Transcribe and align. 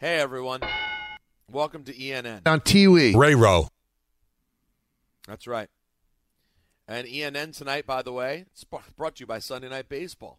Hey, 0.00 0.18
everyone. 0.18 0.60
Welcome 1.50 1.84
to 1.84 1.92
ENN. 1.94 2.42
On 2.46 2.60
Tiwi. 2.60 3.14
Ray 3.14 3.34
Rowe. 3.34 3.68
That's 5.28 5.46
right. 5.46 5.68
And 6.88 7.06
ENN 7.06 7.56
tonight, 7.56 7.86
by 7.86 8.02
the 8.02 8.12
way, 8.12 8.46
it's 8.52 8.64
brought 8.64 9.16
to 9.16 9.20
you 9.20 9.26
by 9.26 9.38
Sunday 9.38 9.68
Night 9.68 9.88
Baseball. 9.88 10.38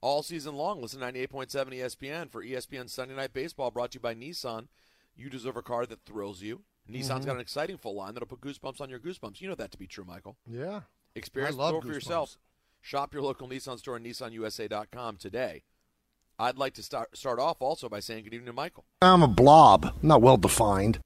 All 0.00 0.22
season 0.22 0.54
long, 0.54 0.80
listen 0.82 1.00
to 1.00 1.06
98.7 1.06 1.46
ESPN 1.72 2.30
for 2.30 2.42
ESPN 2.44 2.88
Sunday 2.90 3.14
Night 3.14 3.32
Baseball, 3.32 3.70
brought 3.70 3.92
to 3.92 3.96
you 3.96 4.00
by 4.00 4.14
Nissan. 4.14 4.68
You 5.16 5.30
deserve 5.30 5.56
a 5.56 5.62
car 5.62 5.86
that 5.86 6.04
thrills 6.04 6.42
you. 6.42 6.62
Nissan's 6.90 7.08
Mm-hmm. 7.08 7.24
got 7.26 7.34
an 7.36 7.40
exciting 7.40 7.76
full 7.78 7.94
line 7.94 8.14
that'll 8.14 8.26
put 8.26 8.40
goosebumps 8.40 8.80
on 8.80 8.90
your 8.90 8.98
goosebumps. 8.98 9.40
You 9.40 9.48
know 9.48 9.54
that 9.54 9.70
to 9.72 9.78
be 9.78 9.86
true, 9.86 10.04
Michael. 10.06 10.36
Yeah. 10.50 10.80
Experience 11.14 11.54
I 11.56 11.58
love 11.58 11.74
the 11.74 11.80
for 11.80 11.86
Goosebumps. 11.88 11.94
yourself. 11.94 12.38
Shop 12.80 13.14
your 13.14 13.22
local 13.22 13.48
Nissan 13.48 13.78
store 13.78 13.96
at 13.96 14.02
nissanusa.com 14.02 15.16
today. 15.16 15.62
I'd 16.38 16.58
like 16.58 16.74
to 16.74 16.82
start 16.82 17.16
start 17.16 17.38
off 17.38 17.62
also 17.62 17.88
by 17.88 18.00
saying 18.00 18.24
good 18.24 18.34
evening 18.34 18.46
to 18.46 18.52
Michael 18.52 18.84
I'm 19.00 19.22
a 19.22 19.28
blob, 19.28 19.94
not 20.02 20.20
well 20.20 20.36
defined. 20.36 20.98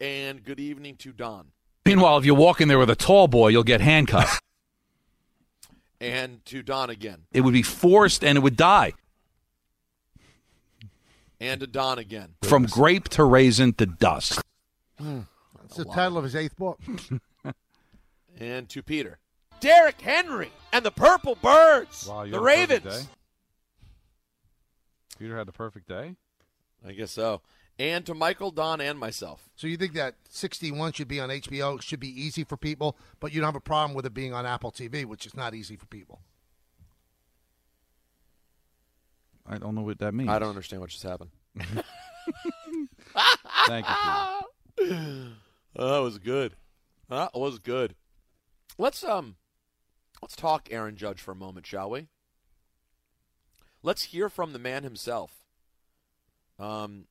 and 0.00 0.42
good 0.42 0.58
evening 0.60 0.96
to 0.96 1.12
Don 1.12 1.48
Meanwhile, 1.84 2.18
if 2.18 2.24
you 2.24 2.34
walk 2.34 2.60
in 2.60 2.68
there 2.68 2.78
with 2.78 2.90
a 2.90 2.96
tall 2.96 3.26
boy, 3.28 3.48
you'll 3.48 3.64
get 3.64 3.80
handcuffed. 3.80 4.42
and 6.00 6.44
to 6.46 6.62
Don 6.62 6.90
again 6.90 7.22
it 7.32 7.42
would 7.42 7.52
be 7.54 7.62
forced 7.62 8.24
and 8.24 8.36
it 8.36 8.40
would 8.40 8.56
die. 8.56 8.94
and 11.40 11.60
to 11.60 11.66
Don 11.66 11.98
again. 11.98 12.34
From 12.42 12.66
grape 12.66 13.08
to 13.10 13.24
raisin 13.24 13.72
to 13.74 13.86
dust. 13.86 14.40
That's 14.98 15.76
the 15.76 15.84
title 15.84 16.18
of 16.18 16.24
his 16.24 16.34
eighth 16.34 16.56
book. 16.56 16.80
and 18.40 18.68
to 18.68 18.82
Peter. 18.82 19.18
Derek 19.60 20.00
Henry 20.00 20.50
and 20.72 20.84
the 20.84 20.90
Purple 20.90 21.36
Birds. 21.36 22.08
Wow, 22.08 22.24
the 22.24 22.30
had 22.30 22.34
a 22.34 22.40
Ravens. 22.40 23.08
Day? 25.22 25.26
Peter 25.28 25.38
had 25.38 25.46
the 25.48 25.52
perfect 25.52 25.88
day. 25.88 26.16
I 26.86 26.92
guess 26.92 27.12
so. 27.12 27.42
And 27.78 28.04
to 28.06 28.14
Michael, 28.14 28.50
Don, 28.50 28.80
and 28.80 28.98
myself. 28.98 29.48
So 29.56 29.66
you 29.66 29.76
think 29.76 29.94
that 29.94 30.16
61 30.28 30.92
should 30.92 31.08
be 31.08 31.20
on 31.20 31.30
HBO, 31.30 31.76
it 31.76 31.82
should 31.82 32.00
be 32.00 32.08
easy 32.08 32.44
for 32.44 32.56
people, 32.56 32.98
but 33.20 33.32
you 33.32 33.40
don't 33.40 33.48
have 33.48 33.56
a 33.56 33.60
problem 33.60 33.94
with 33.94 34.04
it 34.04 34.12
being 34.12 34.34
on 34.34 34.44
Apple 34.44 34.70
TV, 34.70 35.04
which 35.04 35.26
is 35.26 35.34
not 35.34 35.54
easy 35.54 35.76
for 35.76 35.86
people. 35.86 36.20
I 39.46 39.58
don't 39.58 39.74
know 39.74 39.82
what 39.82 39.98
that 39.98 40.12
means. 40.12 40.30
I 40.30 40.38
don't 40.38 40.50
understand 40.50 40.80
what 40.80 40.90
just 40.90 41.02
happened. 41.02 41.30
Thank 43.66 43.86
you, 43.88 43.94
Peter. 44.78 45.32
Oh, 45.76 45.94
that 45.94 46.02
was 46.02 46.18
good. 46.18 46.54
That 47.08 47.34
was 47.34 47.58
good. 47.58 47.94
Let's 48.78 49.02
um 49.02 49.36
let's 50.22 50.36
talk 50.36 50.68
Aaron 50.70 50.96
Judge 50.96 51.20
for 51.20 51.32
a 51.32 51.36
moment, 51.36 51.66
shall 51.66 51.90
we? 51.90 52.08
Let's 53.82 54.04
hear 54.04 54.28
from 54.28 54.52
the 54.52 54.58
man 54.58 54.82
himself. 54.84 55.44
Um 56.58 57.06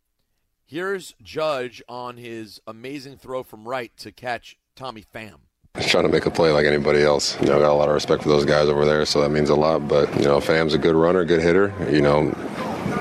here's 0.66 1.14
Judge 1.22 1.84
on 1.90 2.18
his 2.18 2.62
amazing 2.66 3.18
throw 3.18 3.44
from 3.44 3.68
right 3.68 3.92
to 3.98 4.12
catch 4.12 4.58
Tommy 4.76 5.04
Pham. 5.14 5.36
Just 5.76 5.90
trying 5.90 6.04
to 6.04 6.10
make 6.10 6.26
a 6.26 6.32
play 6.32 6.52
like 6.52 6.66
anybody 6.66 7.02
else. 7.02 7.40
You 7.40 7.48
know, 7.48 7.58
I 7.58 7.60
got 7.60 7.72
a 7.72 7.74
lot 7.74 7.88
of 7.88 7.94
respect 7.94 8.24
for 8.24 8.30
those 8.30 8.46
guys 8.46 8.68
over 8.68 8.86
there, 8.86 9.06
so 9.06 9.22
that 9.22 9.30
means 9.30 9.50
a 9.50 9.56
lot. 9.56 9.88
But 9.88 10.14
you 10.18 10.26
know, 10.26 10.40
Pham's 10.40 10.74
a 10.74 10.78
good 10.78 10.96
runner, 10.96 11.24
good 11.24 11.42
hitter. 11.42 11.74
You 11.90 12.02
know, 12.02 12.32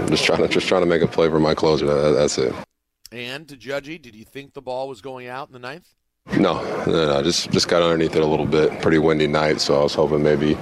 just 0.09 0.25
trying 0.25 0.43
to 0.43 0.49
just 0.49 0.69
trying 0.69 0.83
to 0.83 0.87
make 0.87 1.03
a 1.03 1.09
play 1.09 1.29
for 1.29 1.41
my 1.41 1.55
closer. 1.55 1.87
That, 1.87 2.13
that's 2.13 2.39
it. 2.39 2.55
And 3.13 3.49
to 3.49 3.57
Judgy, 3.57 4.01
did 4.01 4.15
you 4.15 4.25
think 4.25 4.55
the 4.55 4.63
ball 4.63 4.89
was 4.89 5.01
going 5.01 5.27
out 5.27 5.49
in 5.49 5.53
the 5.53 5.59
ninth? 5.59 5.95
No, 6.39 6.63
no, 6.87 7.07
no, 7.07 7.23
just 7.23 7.51
just 7.51 7.67
got 7.69 7.83
underneath 7.83 8.15
it 8.15 8.23
a 8.23 8.27
little 8.27 8.47
bit. 8.47 8.81
Pretty 8.83 8.99
windy 8.99 9.27
night, 9.27 9.61
so 9.61 9.81
I 9.81 9.83
was 9.83 9.95
hoping 9.95 10.23
maybe 10.23 10.57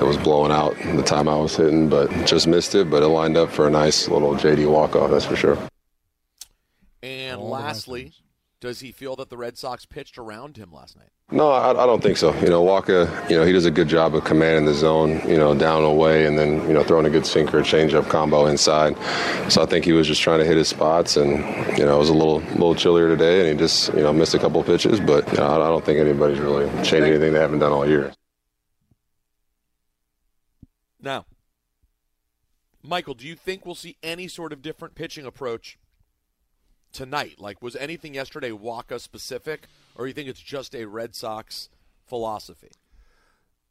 it 0.00 0.04
was 0.04 0.16
blowing 0.16 0.50
out 0.50 0.74
the 0.96 1.02
time 1.02 1.28
I 1.28 1.36
was 1.36 1.56
hitting, 1.56 1.88
but 1.88 2.10
just 2.26 2.46
missed 2.46 2.74
it. 2.74 2.90
But 2.90 3.02
it 3.02 3.08
lined 3.08 3.36
up 3.36 3.50
for 3.50 3.66
a 3.66 3.70
nice 3.70 4.08
little 4.08 4.34
JD 4.34 4.70
walk 4.70 4.96
off. 4.96 5.10
That's 5.10 5.26
for 5.26 5.36
sure. 5.36 5.58
And 7.02 7.40
All 7.40 7.50
lastly, 7.50 8.12
does 8.60 8.80
he 8.80 8.92
feel 8.92 9.16
that 9.16 9.30
the 9.30 9.36
Red 9.36 9.56
Sox 9.56 9.86
pitched 9.86 10.18
around 10.18 10.56
him 10.56 10.72
last 10.72 10.96
night? 10.96 11.08
No, 11.32 11.48
I, 11.48 11.70
I 11.70 11.86
don't 11.86 12.02
think 12.02 12.16
so. 12.16 12.34
You 12.40 12.48
know, 12.48 12.64
Wacha, 12.64 13.30
you 13.30 13.36
know, 13.36 13.44
he 13.44 13.52
does 13.52 13.64
a 13.64 13.70
good 13.70 13.88
job 13.88 14.14
of 14.14 14.24
commanding 14.24 14.64
the 14.64 14.74
zone, 14.74 15.20
you 15.28 15.38
know, 15.38 15.54
down 15.54 15.78
and 15.78 15.86
away, 15.86 16.26
and 16.26 16.38
then, 16.38 16.66
you 16.66 16.74
know, 16.74 16.82
throwing 16.82 17.06
a 17.06 17.10
good 17.10 17.24
sinker, 17.24 17.60
changeup 17.60 18.08
combo 18.08 18.46
inside. 18.46 18.96
So 19.50 19.62
I 19.62 19.66
think 19.66 19.84
he 19.84 19.92
was 19.92 20.06
just 20.06 20.20
trying 20.20 20.40
to 20.40 20.44
hit 20.44 20.56
his 20.56 20.68
spots, 20.68 21.16
and, 21.16 21.38
you 21.78 21.84
know, 21.84 21.96
it 21.96 21.98
was 21.98 22.08
a 22.08 22.14
little 22.14 22.40
little 22.40 22.74
chillier 22.74 23.08
today, 23.08 23.40
and 23.40 23.48
he 23.48 23.54
just, 23.54 23.94
you 23.94 24.02
know, 24.02 24.12
missed 24.12 24.34
a 24.34 24.38
couple 24.38 24.62
pitches, 24.64 24.98
but 24.98 25.26
you 25.32 25.38
know, 25.38 25.46
I 25.46 25.54
I 25.54 25.68
don't 25.68 25.84
think 25.84 26.00
anybody's 26.00 26.40
really 26.40 26.66
changed 26.82 27.06
anything 27.06 27.32
they 27.32 27.40
haven't 27.40 27.60
done 27.60 27.72
all 27.72 27.88
year. 27.88 28.12
Now, 31.02 31.26
Michael, 32.82 33.14
do 33.14 33.26
you 33.26 33.34
think 33.34 33.64
we'll 33.64 33.74
see 33.74 33.96
any 34.02 34.28
sort 34.28 34.52
of 34.52 34.62
different 34.62 34.94
pitching 34.94 35.26
approach 35.26 35.78
tonight? 36.92 37.36
Like, 37.38 37.62
was 37.62 37.76
anything 37.76 38.14
yesterday 38.14 38.50
Wacha 38.50 39.00
specific, 39.00 39.66
or 39.94 40.06
you 40.06 40.12
think 40.12 40.28
it's 40.28 40.40
just 40.40 40.74
a 40.74 40.86
Red 40.86 41.14
Sox 41.14 41.68
philosophy? 42.06 42.70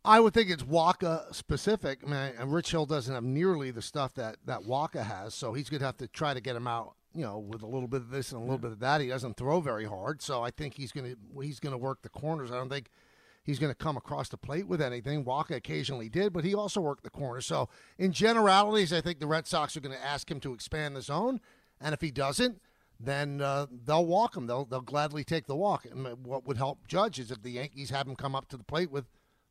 I 0.06 0.19
would 0.19 0.34
think 0.34 0.50
it's 0.50 0.63
Wacha 0.63 1.34
specific. 1.35 2.00
I 2.06 2.09
mean, 2.09 2.34
and 2.39 2.53
Rich 2.53 2.72
Hill 2.72 2.85
doesn't 2.85 3.13
have 3.13 3.23
nearly 3.23 3.72
the 3.72 3.81
stuff 3.81 4.13
that, 4.16 4.38
that 4.45 4.62
Wacha 4.62 5.03
has, 5.03 5.34
so 5.34 5.53
he's 5.53 5.69
going 5.69 5.79
to 5.79 5.85
have 5.85 5.97
to 5.97 6.07
try 6.07 6.34
to 6.34 6.41
get 6.41 6.56
him 6.56 6.68
out, 6.68 6.95
you 7.13 7.23
know, 7.23 7.38
with 7.39 7.63
a 7.63 7.68
little 7.68 7.88
bit 7.88 8.01
of 8.01 8.09
this 8.09 8.31
and 8.31 8.39
a 8.39 8.44
little 8.44 8.59
bit 8.59 8.72
of 8.72 8.79
that. 8.79 9.01
He 9.01 9.07
doesn't 9.07 9.38
throw 9.38 9.59
very 9.59 9.85
hard, 9.85 10.22
so 10.22 10.41
I 10.41 10.51
think 10.51 10.75
he's 10.75 10.91
going 10.91 11.12
to 11.12 11.41
he's 11.41 11.59
going 11.59 11.73
to 11.73 11.78
work 11.78 12.01
the 12.01 12.09
corners. 12.09 12.51
I 12.51 12.56
don't 12.56 12.69
think 12.69 12.89
he's 13.44 13.59
going 13.59 13.72
to 13.72 13.77
come 13.77 13.97
across 13.97 14.29
the 14.29 14.38
plate 14.38 14.67
with 14.67 14.81
anything. 14.81 15.25
Wacha 15.25 15.55
occasionally 15.55 16.09
did, 16.09 16.33
but 16.33 16.44
he 16.44 16.53
also 16.53 16.81
worked 16.81 17.03
the 17.03 17.09
corner. 17.09 17.41
So 17.41 17.69
in 17.97 18.11
generalities, 18.11 18.94
I 18.94 19.01
think 19.01 19.19
the 19.19 19.27
Red 19.27 19.47
Sox 19.47 19.75
are 19.75 19.81
going 19.81 19.95
to 19.95 20.05
ask 20.05 20.29
him 20.29 20.39
to 20.41 20.53
expand 20.53 20.95
the 20.95 21.01
zone, 21.01 21.39
and 21.79 21.94
if 21.94 22.01
he 22.01 22.11
doesn't, 22.11 22.61
then 23.00 23.41
uh, 23.41 23.67
they'll 23.85 24.05
walk 24.05 24.35
him. 24.35 24.47
They'll 24.47 24.66
they'll 24.66 24.81
gladly 24.81 25.23
take 25.23 25.47
the 25.47 25.55
walk. 25.55 25.85
And 25.85 26.25
what 26.25 26.45
would 26.45 26.57
help 26.57 26.88
Judge 26.88 27.17
is 27.17 27.31
if 27.31 27.41
the 27.41 27.51
Yankees 27.51 27.91
have 27.91 28.07
him 28.07 28.16
come 28.16 28.35
up 28.35 28.50
to 28.50 28.57
the 28.57 28.63
plate 28.63 28.91
with 28.91 29.05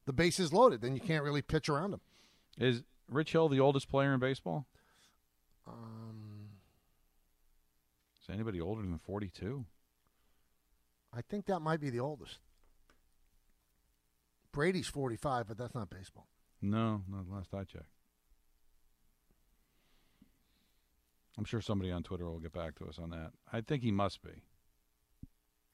the 0.04 0.12
bases 0.12 0.52
loaded, 0.52 0.82
then 0.82 0.94
you 0.94 1.00
can't 1.00 1.24
really 1.24 1.42
pitch 1.42 1.68
around 1.68 1.94
him. 1.94 2.00
Is 2.58 2.82
Rich 3.10 3.32
Hill 3.32 3.48
the 3.48 3.60
oldest 3.60 3.88
player 3.88 4.12
in 4.12 4.20
baseball? 4.20 4.66
Um, 5.66 6.48
Is 8.22 8.28
anybody 8.32 8.60
older 8.60 8.82
than 8.82 8.98
42? 8.98 9.64
I 11.14 11.22
think 11.22 11.46
that 11.46 11.60
might 11.60 11.80
be 11.80 11.90
the 11.90 12.00
oldest. 12.00 12.38
Brady's 14.52 14.88
45, 14.88 15.46
but 15.48 15.58
that's 15.58 15.74
not 15.74 15.90
baseball. 15.90 16.26
No, 16.60 17.02
not 17.08 17.28
last 17.30 17.54
I 17.54 17.64
checked. 17.64 17.84
I'm 21.36 21.44
sure 21.44 21.60
somebody 21.60 21.92
on 21.92 22.02
Twitter 22.02 22.24
will 22.28 22.40
get 22.40 22.52
back 22.52 22.74
to 22.76 22.86
us 22.86 22.98
on 22.98 23.10
that. 23.10 23.30
I 23.52 23.60
think 23.60 23.82
he 23.82 23.92
must 23.92 24.22
be. 24.22 24.42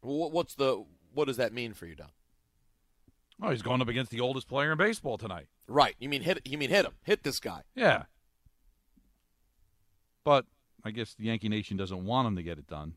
Wh- 0.02 0.30
What's 0.32 0.54
the 0.54 0.84
what 1.14 1.26
does 1.26 1.38
that 1.38 1.52
mean 1.54 1.72
for 1.72 1.86
you, 1.86 1.94
Don? 1.94 2.10
Oh, 3.42 3.50
he's 3.50 3.62
going 3.62 3.80
up 3.80 3.88
against 3.88 4.10
the 4.10 4.20
oldest 4.20 4.46
player 4.48 4.72
in 4.72 4.78
baseball 4.78 5.16
tonight. 5.16 5.46
Right. 5.66 5.94
You 5.98 6.08
mean 6.08 6.22
hit? 6.22 6.40
You 6.44 6.58
mean 6.58 6.70
hit 6.70 6.84
him? 6.84 6.92
Hit 7.02 7.22
this 7.22 7.40
guy? 7.40 7.62
Yeah. 7.74 8.04
But 10.22 10.44
I 10.84 10.90
guess 10.90 11.14
the 11.14 11.24
Yankee 11.24 11.48
Nation 11.48 11.76
doesn't 11.76 12.04
want 12.04 12.28
him 12.28 12.36
to 12.36 12.42
get 12.42 12.58
it 12.58 12.66
done. 12.66 12.94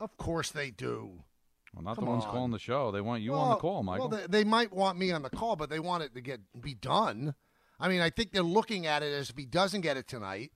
Of 0.00 0.16
course 0.16 0.50
they 0.50 0.70
do. 0.70 1.24
Well, 1.74 1.82
not 1.82 1.96
Come 1.96 2.04
the 2.04 2.10
ones 2.10 2.24
on. 2.24 2.30
calling 2.30 2.50
the 2.52 2.58
show. 2.58 2.90
They 2.90 3.00
want 3.00 3.22
you 3.22 3.34
on 3.34 3.50
the 3.50 3.56
call, 3.56 3.82
Michael. 3.82 4.08
Well, 4.08 4.20
they, 4.20 4.26
they 4.26 4.44
might 4.44 4.72
want 4.72 4.98
me 4.98 5.12
on 5.12 5.22
the 5.22 5.30
call, 5.30 5.56
but 5.56 5.68
they 5.68 5.80
want 5.80 6.02
it 6.02 6.14
to 6.14 6.20
get 6.20 6.40
be 6.60 6.74
done. 6.74 7.34
I 7.78 7.88
mean, 7.88 8.00
I 8.00 8.08
think 8.08 8.32
they're 8.32 8.42
looking 8.42 8.86
at 8.86 9.02
it 9.02 9.12
as 9.12 9.28
if 9.28 9.36
he 9.36 9.44
doesn't 9.44 9.82
get 9.82 9.98
it 9.98 10.08
tonight, 10.08 10.52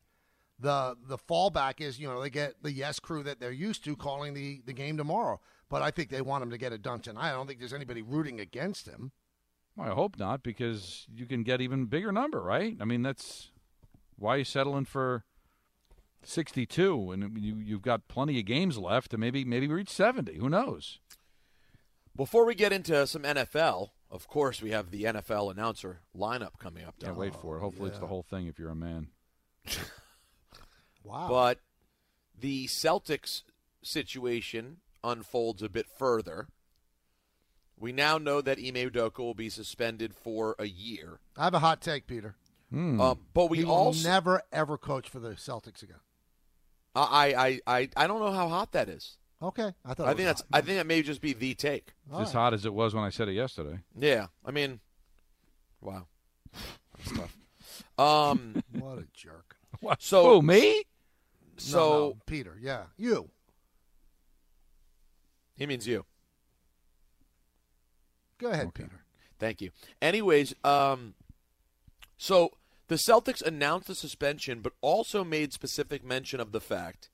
the 0.58 0.96
the 1.06 1.18
fallback 1.18 1.80
is 1.80 1.98
you 1.98 2.08
know 2.08 2.20
they 2.22 2.30
get 2.30 2.62
the 2.62 2.72
yes 2.72 2.98
crew 3.00 3.22
that 3.24 3.40
they're 3.40 3.52
used 3.52 3.84
to 3.84 3.96
calling 3.96 4.34
the 4.34 4.62
the 4.64 4.72
game 4.72 4.96
tomorrow. 4.96 5.40
But 5.68 5.82
I 5.82 5.90
think 5.90 6.10
they 6.10 6.20
want 6.20 6.42
him 6.42 6.50
to 6.50 6.58
get 6.58 6.72
it 6.72 6.82
done 6.82 7.00
tonight. 7.00 7.30
I 7.30 7.32
don't 7.32 7.46
think 7.46 7.60
there's 7.60 7.72
anybody 7.72 8.02
rooting 8.02 8.40
against 8.40 8.86
him. 8.88 9.12
Well, 9.76 9.88
I 9.88 9.94
hope 9.94 10.18
not, 10.18 10.42
because 10.42 11.06
you 11.14 11.26
can 11.26 11.44
get 11.44 11.60
even 11.60 11.86
bigger 11.86 12.10
number, 12.10 12.42
right? 12.42 12.76
I 12.80 12.84
mean, 12.84 13.02
that's 13.02 13.50
why 14.16 14.36
you 14.36 14.44
settling 14.44 14.84
for 14.84 15.24
sixty-two, 16.22 17.10
and 17.12 17.38
you 17.38 17.56
you've 17.56 17.82
got 17.82 18.08
plenty 18.08 18.38
of 18.38 18.46
games 18.46 18.78
left 18.78 19.10
to 19.10 19.18
maybe 19.18 19.44
maybe 19.44 19.68
reach 19.68 19.90
seventy. 19.90 20.36
Who 20.38 20.48
knows? 20.48 20.98
Before 22.16 22.44
we 22.44 22.54
get 22.54 22.72
into 22.72 23.06
some 23.06 23.22
NFL, 23.22 23.90
of 24.10 24.28
course, 24.28 24.60
we 24.60 24.70
have 24.70 24.90
the 24.90 25.04
NFL 25.04 25.52
announcer 25.52 26.00
lineup 26.16 26.58
coming 26.58 26.84
up. 26.84 26.96
Can't 27.00 27.16
wait 27.16 27.34
for 27.34 27.56
it. 27.56 27.60
Hopefully, 27.60 27.90
it's 27.90 27.98
the 27.98 28.06
whole 28.06 28.24
thing. 28.24 28.46
If 28.46 28.58
you're 28.58 28.70
a 28.70 28.74
man. 28.74 29.08
wow. 31.04 31.28
But 31.28 31.60
the 32.38 32.66
Celtics 32.66 33.42
situation 33.82 34.78
unfolds 35.02 35.62
a 35.62 35.68
bit 35.68 35.86
further. 35.86 36.48
We 37.78 37.92
now 37.92 38.18
know 38.18 38.42
that 38.42 38.58
Ime 38.58 38.90
Udoka 38.90 39.18
will 39.18 39.34
be 39.34 39.48
suspended 39.48 40.14
for 40.14 40.54
a 40.58 40.66
year. 40.66 41.20
I 41.36 41.44
have 41.44 41.54
a 41.54 41.60
hot 41.60 41.80
take, 41.80 42.06
Peter. 42.06 42.34
Hmm. 42.70 43.00
Uh, 43.00 43.14
but 43.32 43.48
we 43.48 43.58
he 43.58 43.64
will 43.64 43.72
also 43.72 44.06
never 44.08 44.42
ever 44.52 44.76
coach 44.76 45.08
for 45.08 45.18
the 45.18 45.30
Celtics 45.30 45.82
again. 45.82 46.00
I, 46.94 47.34
I, 47.66 47.78
I, 47.78 47.88
I 47.96 48.06
don't 48.06 48.20
know 48.20 48.32
how 48.32 48.48
hot 48.48 48.72
that 48.72 48.88
is. 48.88 49.16
Okay, 49.42 49.72
I 49.86 49.94
thought. 49.94 50.08
I 50.08 50.10
it 50.10 50.16
think 50.16 50.28
was 50.28 50.38
that's. 50.38 50.42
I 50.52 50.60
think 50.60 50.76
that 50.76 50.86
may 50.86 51.02
just 51.02 51.22
be 51.22 51.32
the 51.32 51.54
take. 51.54 51.94
It's 52.10 52.20
as 52.28 52.32
hot 52.32 52.52
as 52.52 52.66
it 52.66 52.74
was 52.74 52.94
when 52.94 53.04
I 53.04 53.08
said 53.10 53.28
it 53.28 53.32
yesterday. 53.32 53.78
Yeah, 53.96 54.26
I 54.44 54.50
mean, 54.50 54.80
wow, 55.80 56.06
that's 56.52 57.12
tough. 57.16 57.36
Um, 57.98 58.62
what 58.78 58.98
a 58.98 59.06
jerk. 59.14 59.56
What? 59.80 60.02
So 60.02 60.40
Who, 60.40 60.42
me? 60.42 60.82
So 61.56 61.78
No, 61.78 61.88
no, 62.08 62.16
Peter, 62.26 62.58
yeah, 62.60 62.82
you. 62.98 63.30
he 65.56 65.64
means 65.64 65.86
you. 65.86 66.04
Go 68.38 68.50
ahead, 68.50 68.74
Peter. 68.74 69.04
Thank 69.38 69.62
you. 69.62 69.70
Anyways, 70.02 70.54
um, 70.64 71.14
so 72.18 72.50
the 72.90 72.96
Celtics 72.96 73.40
announced 73.40 73.86
the 73.86 73.94
suspension, 73.94 74.62
but 74.62 74.72
also 74.80 75.22
made 75.22 75.52
specific 75.52 76.04
mention 76.04 76.40
of 76.40 76.50
the 76.50 76.60
fact 76.60 77.08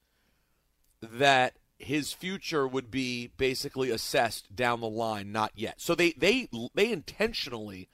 that 1.03 1.59
his 1.79 2.15
future 2.15 2.67
would 2.67 2.91
be 2.91 3.31
basically 3.37 3.91
assessed 3.91 4.57
down 4.57 4.81
the 4.81 4.89
line, 4.89 5.33
not 5.33 5.53
yet. 5.55 5.75
So 5.79 5.95
they 5.95 6.13
they 6.13 6.49
they 6.75 6.91
intentionally 6.91 7.91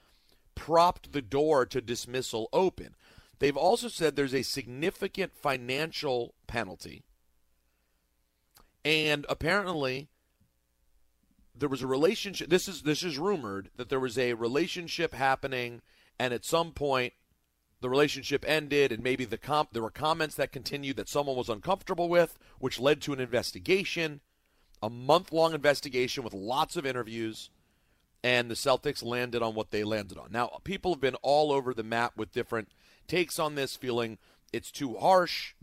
propped 0.55 1.11
the 1.11 1.21
door 1.21 1.67
to 1.67 1.81
dismissal 1.81 2.49
open. 2.53 2.95
They've 3.41 3.57
also 3.57 3.89
said 3.89 4.15
there's 4.15 4.33
a 4.33 4.43
significant 4.43 5.35
financial 5.35 6.35
penalty. 6.47 7.03
And 8.85 9.27
apparently 9.29 10.07
there 11.53 11.69
was 11.69 11.83
a 11.83 11.89
relationship 11.89 12.49
this 12.49 12.69
is 12.69 12.83
this 12.83 13.03
is 13.03 13.19
rumored 13.19 13.71
that 13.77 13.89
there 13.89 13.99
was 13.99 14.17
a 14.17 14.35
relationship 14.35 15.15
happening 15.15 15.83
and 16.17 16.33
at 16.33 16.45
some 16.45 16.71
point 16.71 17.15
the 17.83 17.91
relationship 17.91 18.45
ended 18.49 18.93
and 18.93 19.03
maybe 19.03 19.25
the 19.25 19.39
comp 19.39 19.73
there 19.73 19.83
were 19.83 19.91
comments 19.91 20.35
that 20.37 20.53
continued 20.53 20.97
that 20.97 21.09
someone 21.09 21.37
was 21.37 21.49
uncomfortable 21.49 22.09
with 22.09 22.39
which 22.59 22.81
led 22.81 23.01
to 23.01 23.13
an 23.13 23.21
investigation 23.21 24.21
a 24.83 24.89
month 24.89 25.33
long 25.33 25.53
investigation 25.53 26.25
with 26.25 26.33
lots 26.33 26.77
of 26.77 26.87
interviews 26.87 27.51
and 28.25 28.49
the 28.49 28.55
Celtics 28.55 29.05
landed 29.05 29.43
on 29.43 29.55
what 29.55 29.71
they 29.71 29.85
landed 29.85 30.17
on 30.17 30.29
now 30.31 30.61
people 30.65 30.95
have 30.95 31.01
been 31.01 31.17
all 31.17 31.53
over 31.53 31.75
the 31.75 31.83
map 31.83 32.17
with 32.17 32.33
different 32.33 32.69
takes 33.07 33.39
on 33.39 33.55
this 33.55 33.77
feeling 33.77 34.17
it's 34.53 34.71
too 34.71 34.95
harsh 34.97 35.55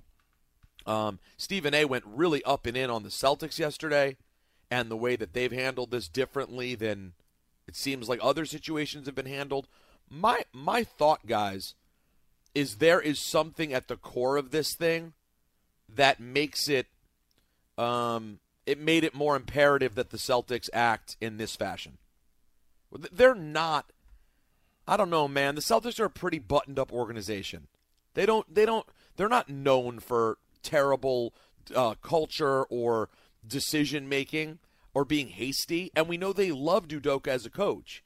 um, 0.86 1.20
Stephen 1.38 1.74
A 1.74 1.86
went 1.86 2.04
really 2.06 2.44
up 2.44 2.66
and 2.66 2.76
in 2.76 2.90
on 2.90 3.04
the 3.04 3.10
Celtics 3.10 3.60
yesterday 3.60 4.18
and 4.72 4.90
the 4.90 4.98
way 4.98 5.16
that 5.16 5.34
they've 5.34 5.52
handled 5.52 5.92
this 5.92 6.08
differently 6.08 6.76
than 6.76 7.14
it 7.68 7.76
seems 7.76 8.10
like 8.10 8.20
other 8.22 8.46
situations 8.46 9.06
have 9.06 9.16
been 9.16 9.26
handled. 9.26 9.68
My 10.10 10.44
my 10.52 10.84
thought, 10.84 11.28
guys, 11.28 11.76
is 12.56 12.76
there 12.76 13.00
is 13.00 13.20
something 13.20 13.74
at 13.74 13.88
the 13.88 13.96
core 13.96 14.38
of 14.38 14.52
this 14.52 14.74
thing 14.74 15.14
that 15.88 16.20
makes 16.20 16.68
it 16.68 16.88
um 17.78 18.40
it 18.66 18.80
made 18.80 19.04
it 19.04 19.16
more 19.16 19.36
imperative 19.36 19.96
that 19.96 20.12
the 20.12 20.18
Celtics 20.18 20.70
act 20.74 21.18
in 21.20 21.38
this 21.38 21.56
fashion. 21.56 21.98
They're 23.12 23.36
not 23.36 23.92
I 24.88 24.98
don't 24.98 25.10
know, 25.12 25.28
man. 25.28 25.54
The 25.54 25.62
Celtics 25.62 26.00
are 26.00 26.06
a 26.06 26.10
pretty 26.10 26.40
buttoned 26.40 26.80
up 26.80 26.92
organization. 26.92 27.68
They 28.16 28.26
don't 28.26 28.54
they 28.54 28.66
don't 28.66 28.86
they're 29.16 29.30
not 29.30 29.50
known 29.50 30.00
for 30.00 30.38
terrible 30.64 31.34
uh, 31.76 31.96
culture 32.02 32.64
or 32.64 33.10
decision 33.46 34.10
making 34.10 34.60
or 34.94 35.06
being 35.06 35.30
hasty, 35.30 35.92
and 35.96 36.08
we 36.08 36.18
know 36.18 36.34
they 36.34 36.52
love 36.52 36.88
Udoka 36.88 37.28
as 37.28 37.46
a 37.46 37.50
coach. 37.50 38.04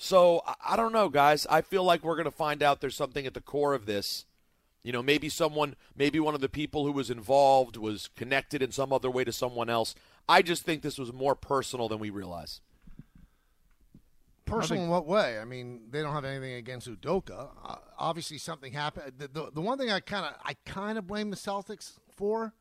So 0.00 0.42
I, 0.46 0.54
I 0.70 0.76
don't 0.76 0.92
know, 0.92 1.08
guys. 1.08 1.46
I 1.50 1.60
feel 1.60 1.82
like 1.84 2.02
we're 2.04 2.14
going 2.14 2.24
to 2.24 2.30
find 2.30 2.62
out 2.62 2.80
there's 2.80 2.96
something 2.96 3.26
at 3.26 3.34
the 3.34 3.40
core 3.40 3.74
of 3.74 3.84
this. 3.86 4.24
You 4.84 4.92
know, 4.92 5.02
maybe 5.02 5.28
someone, 5.28 5.74
maybe 5.96 6.20
one 6.20 6.34
of 6.34 6.40
the 6.40 6.48
people 6.48 6.86
who 6.86 6.92
was 6.92 7.10
involved 7.10 7.76
was 7.76 8.08
connected 8.16 8.62
in 8.62 8.70
some 8.70 8.92
other 8.92 9.10
way 9.10 9.24
to 9.24 9.32
someone 9.32 9.68
else. 9.68 9.94
I 10.28 10.40
just 10.40 10.62
think 10.62 10.82
this 10.82 10.98
was 10.98 11.12
more 11.12 11.34
personal 11.34 11.88
than 11.88 11.98
we 11.98 12.10
realize. 12.10 12.60
Personal 14.46 14.84
in 14.84 14.88
what 14.88 15.04
way? 15.06 15.38
I 15.38 15.44
mean, 15.44 15.82
they 15.90 16.00
don't 16.00 16.14
have 16.14 16.24
anything 16.24 16.54
against 16.54 16.88
Udoka. 16.88 17.48
Uh, 17.62 17.76
obviously, 17.98 18.38
something 18.38 18.72
happened. 18.72 19.12
The, 19.18 19.28
the, 19.28 19.50
the 19.56 19.60
one 19.60 19.76
thing 19.76 19.90
I 19.90 20.00
kind 20.00 20.24
of 20.24 20.34
I 20.42 20.54
kind 20.64 20.96
of 20.96 21.06
blame 21.06 21.28
the 21.30 21.36
Celtics 21.36 21.94
for. 22.16 22.54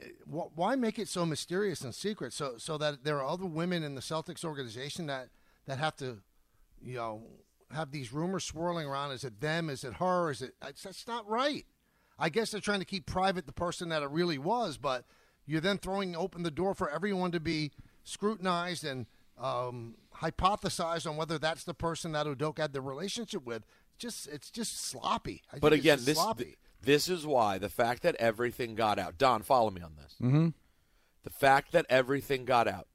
eh, 0.00 0.06
wh- 0.30 0.56
Why 0.56 0.76
make 0.76 1.00
it 1.00 1.08
so 1.08 1.26
mysterious 1.26 1.80
and 1.80 1.92
secret? 1.92 2.32
So 2.32 2.54
so 2.58 2.78
that 2.78 3.02
there 3.02 3.18
are 3.20 3.26
other 3.26 3.46
women 3.46 3.82
in 3.82 3.96
the 3.96 4.00
Celtics 4.00 4.44
organization 4.44 5.06
that 5.06 5.30
that 5.66 5.78
have 5.78 5.96
to, 5.96 6.18
you 6.84 6.96
know, 6.96 7.22
have 7.72 7.90
these 7.90 8.12
rumors 8.12 8.44
swirling 8.44 8.86
around. 8.86 9.12
Is 9.12 9.24
it 9.24 9.40
them? 9.40 9.70
Is 9.70 9.84
it 9.84 9.94
her? 9.94 10.30
Is 10.30 10.42
it? 10.42 10.54
That's 10.60 11.06
not 11.06 11.28
right. 11.28 11.64
I 12.18 12.28
guess 12.28 12.50
they're 12.50 12.60
trying 12.60 12.80
to 12.80 12.84
keep 12.86 13.06
private 13.06 13.46
the 13.46 13.52
person 13.52 13.88
that 13.88 14.02
it 14.02 14.10
really 14.10 14.38
was, 14.38 14.76
but 14.76 15.04
you're 15.46 15.60
then 15.60 15.78
throwing 15.78 16.14
open 16.14 16.42
the 16.42 16.50
door 16.50 16.74
for 16.74 16.90
everyone 16.90 17.32
to 17.32 17.40
be 17.40 17.72
scrutinized 18.04 18.84
and 18.84 19.06
um, 19.38 19.94
hypothesized 20.16 21.08
on 21.08 21.16
whether 21.16 21.38
that's 21.38 21.64
the 21.64 21.74
person 21.74 22.12
that 22.12 22.26
Udoka 22.26 22.58
had 22.58 22.72
the 22.72 22.80
relationship 22.80 23.44
with. 23.44 23.64
Just 23.98 24.28
it's 24.28 24.50
just 24.50 24.78
sloppy. 24.80 25.42
I 25.52 25.58
But 25.58 25.70
think 25.70 25.82
again, 25.82 25.96
just 25.98 26.06
this 26.06 26.18
sloppy. 26.18 26.56
this 26.82 27.08
is 27.08 27.26
why 27.26 27.58
the 27.58 27.68
fact 27.68 28.02
that 28.02 28.14
everything 28.16 28.74
got 28.74 28.98
out. 28.98 29.16
Don, 29.18 29.42
follow 29.42 29.70
me 29.70 29.80
on 29.80 29.94
this. 29.96 30.14
Mm-hmm. 30.20 30.48
The 31.24 31.30
fact 31.30 31.72
that 31.72 31.86
everything 31.88 32.44
got 32.44 32.68
out. 32.68 32.88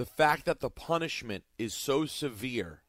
The 0.00 0.06
fact 0.06 0.46
that 0.46 0.60
the 0.60 0.70
punishment 0.70 1.44
is 1.58 1.74
so 1.74 2.06
severe 2.06 2.80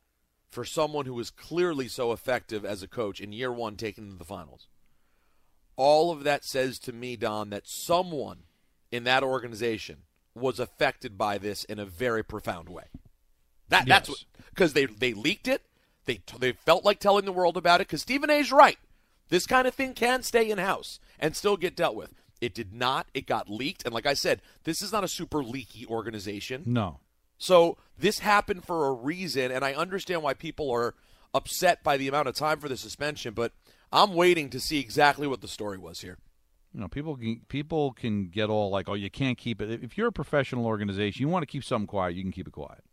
for 0.50 0.64
someone 0.64 1.06
who 1.06 1.14
was 1.14 1.30
clearly 1.30 1.90
so 1.90 2.14
effective 2.14 2.64
as 2.64 2.82
a 2.82 2.88
coach 2.88 3.20
in 3.20 3.34
year 3.34 3.52
one 3.52 3.76
taking 3.76 4.10
to 4.10 4.18
the 4.18 4.24
finals. 4.24 4.70
All 5.76 6.12
of 6.12 6.24
that 6.24 6.46
says 6.46 6.80
to 6.80 6.94
me, 6.94 7.18
Don, 7.18 7.50
that 7.50 7.68
someone 7.68 8.44
in 8.94 9.04
that 9.04 9.24
organization 9.24 10.04
was 10.34 10.58
affected 10.58 11.18
by 11.18 11.38
this 11.38 11.66
in 11.66 11.80
a 11.80 11.86
very 11.86 12.24
profound 12.24 12.70
way. 12.70 12.86
That 13.68 13.88
that's 13.88 14.26
because 14.52 14.72
they 14.72 14.86
they 14.86 15.14
leaked 15.14 15.50
it. 15.50 15.64
They 16.06 16.22
they 16.40 16.54
felt 16.54 16.86
like 16.86 17.02
telling 17.02 17.26
the 17.26 17.34
world 17.34 17.58
about 17.58 17.82
it 17.82 17.90
because 17.90 18.04
Stephen 18.04 18.30
A's 18.30 18.54
right. 18.54 18.80
This 19.28 19.46
kind 19.46 19.68
of 19.68 19.76
thing 19.76 19.96
can 19.96 20.24
stay 20.24 20.50
in 20.50 20.60
house 20.60 21.02
and 21.20 21.36
still 21.36 21.58
get 21.58 21.76
dealt 21.76 21.98
with. 21.98 22.21
It 22.42 22.56
did 22.56 22.74
not. 22.74 23.08
It 23.14 23.28
got 23.28 23.50
leaked, 23.50 23.86
and 23.86 23.94
like 23.94 24.08
I 24.08 24.16
said, 24.16 24.42
this 24.64 24.82
is 24.82 24.92
not 24.92 25.04
a 25.04 25.08
super 25.08 25.44
leaky 25.44 25.86
organization. 25.86 26.64
No. 26.66 27.00
So 27.38 27.78
this 27.98 28.20
happened 28.20 28.66
for 28.66 28.88
a 28.88 28.92
reason, 28.92 29.52
and 29.52 29.64
I 29.64 29.74
understand 29.74 30.24
why 30.24 30.34
people 30.34 30.72
are 30.72 30.96
upset 31.34 31.84
by 31.84 31.98
the 31.98 32.08
amount 32.08 32.28
of 32.28 32.36
time 32.36 32.60
for 32.60 32.68
the 32.68 32.78
suspension. 32.78 33.34
But 33.36 33.54
I'm 33.92 34.16
waiting 34.16 34.50
to 34.50 34.60
see 34.60 34.80
exactly 34.80 35.28
what 35.28 35.42
the 35.42 35.48
story 35.48 35.78
was 35.78 36.02
here. 36.02 36.18
You 36.74 36.80
know, 36.80 36.88
people 36.88 37.16
can, 37.16 37.42
people 37.48 37.92
can 37.92 38.30
get 38.30 38.50
all 38.50 38.70
like, 38.70 38.90
"Oh, 38.90 38.94
you 38.96 39.12
can't 39.12 39.38
keep 39.38 39.62
it." 39.62 39.84
If 39.84 39.98
you're 39.98 40.08
a 40.08 40.12
professional 40.12 40.66
organization, 40.66 41.22
you 41.22 41.28
want 41.28 41.44
to 41.44 41.48
keep 41.48 41.64
something 41.64 41.88
quiet, 41.88 42.16
you 42.16 42.24
can 42.24 42.32
keep 42.32 42.48
it 42.48 42.54
quiet. 42.54 42.84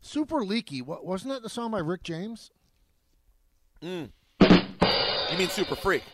Super 0.00 0.44
leaky. 0.44 0.80
What 0.80 1.04
wasn't 1.04 1.34
that 1.34 1.42
the 1.42 1.48
song 1.48 1.72
by 1.72 1.80
Rick 1.80 2.02
James? 2.02 2.50
Mm. 3.82 4.10
You 4.40 5.38
mean 5.38 5.48
Super 5.48 5.74
Freak? 5.74 6.04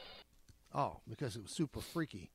Oh, 0.74 1.00
because 1.08 1.36
it 1.36 1.42
was 1.42 1.52
super 1.52 1.80
freaky. 1.80 2.30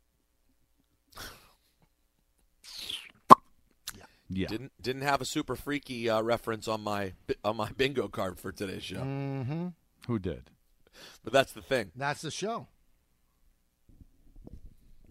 Yeah. 4.29 4.48
Didn't 4.48 4.72
didn't 4.81 5.03
have 5.03 5.22
a 5.22 5.25
super 5.25 5.55
freaky 5.55 6.10
uh, 6.10 6.22
reference 6.22 6.67
on 6.67 6.81
my 6.81 7.13
on 7.43 7.57
my 7.57 7.72
bingo 7.77 8.07
card 8.07 8.39
for 8.39 8.51
today's 8.51 8.84
show. 8.84 8.98
Mm-hmm. 8.98 9.67
Who 10.07 10.19
did? 10.19 10.50
But 11.24 11.34
that's 11.34 11.53
the 11.53 11.62
thing. 11.62 11.91
That's 11.96 12.22
the 12.22 12.31
show. 12.31 12.67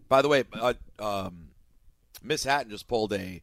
By 0.09 0.21
the 0.21 0.27
way, 0.29 0.43
uh, 0.53 0.73
um, 0.99 1.49
Miss 2.23 2.43
Hatton 2.43 2.71
just 2.71 2.87
pulled 2.87 3.13
a 3.13 3.41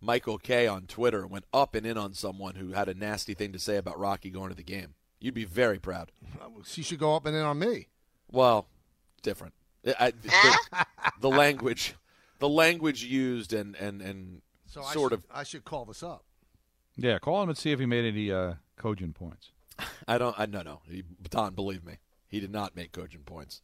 Michael 0.00 0.38
K 0.38 0.66
on 0.66 0.82
Twitter 0.86 1.22
and 1.22 1.30
went 1.30 1.44
up 1.52 1.74
and 1.74 1.86
in 1.86 1.98
on 1.98 2.14
someone 2.14 2.54
who 2.54 2.72
had 2.72 2.88
a 2.88 2.94
nasty 2.94 3.34
thing 3.34 3.52
to 3.52 3.58
say 3.58 3.76
about 3.76 3.98
Rocky 3.98 4.30
going 4.30 4.50
to 4.50 4.54
the 4.54 4.62
game. 4.62 4.94
You'd 5.20 5.34
be 5.34 5.44
very 5.44 5.78
proud. 5.78 6.12
She 6.64 6.82
should 6.82 6.98
go 6.98 7.14
up 7.14 7.26
and 7.26 7.36
in 7.36 7.42
on 7.42 7.58
me. 7.58 7.88
Well, 8.30 8.66
different. 9.22 9.54
I, 10.00 10.10
the, 10.10 10.86
the 11.20 11.28
language, 11.28 11.94
the 12.38 12.48
language 12.48 13.04
used, 13.04 13.52
and 13.52 13.76
and 13.76 14.00
and 14.00 14.42
So 14.76 14.82
I 14.82 14.92
sort 14.92 15.12
should, 15.12 15.18
of. 15.20 15.24
I 15.32 15.42
should 15.42 15.64
call 15.64 15.86
this 15.86 16.02
up. 16.02 16.24
Yeah, 16.96 17.18
call 17.18 17.42
him 17.42 17.48
and 17.48 17.56
see 17.56 17.72
if 17.72 17.80
he 17.80 17.86
made 17.86 18.04
any 18.04 18.30
uh, 18.30 18.54
cogent 18.76 19.14
points. 19.14 19.52
I 20.08 20.18
don't. 20.18 20.38
I 20.38 20.44
no 20.44 20.60
no. 20.60 20.80
He, 20.86 21.02
Don, 21.30 21.54
believe 21.54 21.82
me, 21.82 21.94
he 22.28 22.40
did 22.40 22.52
not 22.52 22.76
make 22.76 22.92
cogent 22.92 23.24
points 23.24 23.62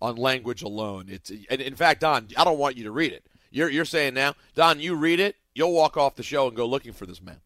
on 0.00 0.16
language 0.16 0.62
alone. 0.62 1.06
It's 1.08 1.30
and 1.48 1.60
in 1.60 1.76
fact, 1.76 2.00
Don, 2.00 2.26
I 2.36 2.42
don't 2.42 2.58
want 2.58 2.76
you 2.76 2.82
to 2.84 2.90
read 2.90 3.12
it. 3.12 3.24
You're 3.52 3.68
you're 3.68 3.84
saying 3.84 4.14
now, 4.14 4.34
Don, 4.56 4.80
you 4.80 4.96
read 4.96 5.20
it, 5.20 5.36
you'll 5.54 5.72
walk 5.72 5.96
off 5.96 6.16
the 6.16 6.24
show 6.24 6.48
and 6.48 6.56
go 6.56 6.66
looking 6.66 6.92
for 6.92 7.06
this 7.06 7.22
man. 7.22 7.40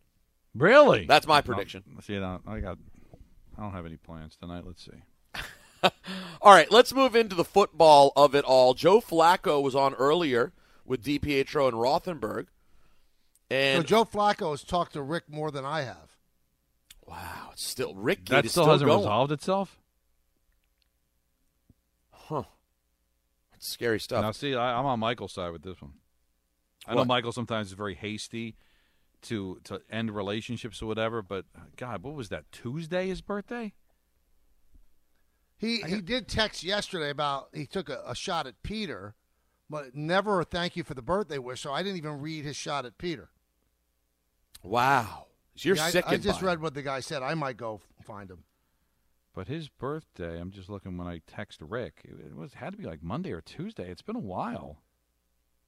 Really? 0.55 1.05
That's 1.05 1.27
my 1.27 1.43
prediction. 1.43 1.85
No, 1.87 2.01
see, 2.01 2.17
I, 2.17 2.39
I 2.47 2.61
got. 2.61 2.79
I 3.59 3.63
don't 3.63 3.73
have 3.73 3.85
any 3.85 3.99
plans 3.99 4.37
tonight. 4.41 4.65
Let's 4.67 4.83
see. 4.83 5.43
All 6.41 6.53
right, 6.53 6.71
let's 6.71 6.95
move 6.95 7.15
into 7.15 7.35
the 7.35 7.45
football 7.45 8.13
of 8.17 8.35
it 8.35 8.45
all. 8.45 8.73
Joe 8.73 9.01
Flacco 9.01 9.63
was 9.63 9.75
on 9.75 9.93
earlier 9.95 10.53
with 10.87 11.05
DiPietro 11.05 11.69
and 11.69 11.81
Rosenberg, 11.81 12.49
and 13.51 13.83
so 13.83 13.87
Joe 13.87 14.05
Flacco 14.05 14.51
has 14.51 14.63
talked 14.63 14.95
to 14.95 15.03
Rick 15.03 15.25
more 15.29 15.51
than 15.51 15.65
I 15.65 15.83
have. 15.83 16.17
wow, 17.07 17.51
it's 17.53 17.65
still 17.65 17.95
Rick 17.95 18.25
Gate 18.25 18.35
That 18.35 18.45
is 18.45 18.51
still, 18.53 18.65
still 18.65 18.73
hasn't 18.73 18.89
going. 18.89 19.01
resolved 19.01 19.33
itself. 19.33 19.79
Huh? 22.11 22.43
That's 23.53 23.69
scary 23.69 24.01
stuff. 24.01 24.23
Now, 24.23 24.33
see, 24.33 24.55
I, 24.55 24.79
I'm 24.79 24.87
on 24.87 24.99
Michael's 25.01 25.33
side 25.33 25.53
with 25.53 25.63
this 25.63 25.81
one. 25.81 25.93
I 26.89 26.95
know 26.95 27.05
Michael 27.05 27.33
sometimes 27.33 27.69
is 27.69 27.73
very 27.73 27.95
hasty 27.95 28.57
to 29.23 29.59
to 29.65 29.81
end 29.91 30.15
relationships 30.15 30.81
or 30.81 30.87
whatever, 30.87 31.21
but 31.23 31.45
uh, 31.57 31.63
God, 31.77 32.03
what 32.03 32.15
was 32.15 32.29
that? 32.29 32.45
Tuesday, 32.53 33.09
his 33.09 33.21
birthday? 33.21 33.73
He 35.57 35.81
he 35.83 36.01
did 36.01 36.29
text 36.29 36.63
yesterday 36.63 37.11
about 37.11 37.49
he 37.55 37.67
took 37.67 37.89
a, 37.89 38.03
a 38.07 38.15
shot 38.15 38.47
at 38.47 38.63
Peter, 38.63 39.15
but 39.71 39.95
never 39.95 40.41
a 40.41 40.45
thank 40.45 40.77
you 40.77 40.85
for 40.85 40.95
the 40.95 41.03
birthday 41.03 41.39
wish. 41.39 41.63
So 41.63 41.73
I 41.73 41.83
didn't 41.83 41.97
even 41.99 42.21
read 42.21 42.45
his 42.45 42.57
shot 42.57 42.85
at 42.85 42.99
Peter. 42.99 43.31
Wow, 44.67 45.27
so 45.55 45.69
you're 45.69 45.77
Yeah, 45.77 45.85
I- 45.85 45.91
sick. 45.91 46.05
I, 46.09 46.17
just 46.17 46.43
read 46.43 46.61
what 46.61 46.75
the 46.75 46.83
guy 46.83 47.01
said. 47.01 47.23
I 47.23 47.35
might 47.35 47.57
go 47.57 47.81
find 48.03 48.31
him. 48.31 48.45
But 49.35 49.49
his 49.49 49.69
birthday, 49.69 50.41
I'm 50.41 50.51
just 50.51 50.69
looking 50.71 50.97
when 50.97 51.07
I 51.07 51.21
text 51.27 51.61
Rick. 51.61 52.01
It, 52.05 52.19
it 52.29 52.35
was 52.35 52.55
had 52.55 52.73
to 52.73 52.79
be 52.79 52.85
like 52.85 53.03
Monday 53.03 53.33
or 53.33 53.41
Tuesday. 53.43 53.91
It's 53.91 54.03
been 54.03 54.17
a 54.17 54.21
while. 54.21 54.79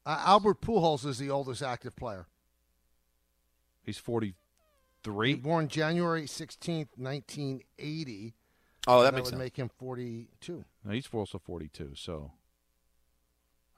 Uh, 0.07 0.23
Albert 0.25 0.63
Pujols 0.63 1.05
is 1.05 1.19
the 1.19 1.29
oldest 1.31 1.63
active 1.63 1.95
player. 1.95 2.27
He's 3.83 3.99
43. 3.99 5.35
Born 5.37 5.69
January 5.69 6.27
sixteenth, 6.27 6.89
nineteen 6.97 7.61
eighty. 7.79 8.35
Oh, 8.87 9.01
that 9.03 9.11
that 9.11 9.15
makes 9.17 9.27
would 9.27 9.31
sense. 9.33 9.39
make 9.39 9.57
him 9.59 9.69
forty-two. 9.69 10.65
No, 10.85 10.93
he's 10.93 11.09
also 11.13 11.39
42. 11.39 11.93
So, 11.95 12.33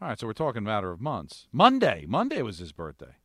all 0.01 0.09
right. 0.09 0.19
So 0.19 0.27
we're 0.29 0.33
talking 0.35 0.63
matter 0.63 0.93
of 0.93 1.01
months. 1.01 1.49
Monday. 1.53 2.05
Monday 2.07 2.43
was 2.43 2.59
his 2.59 2.71
birthday. 2.73 3.17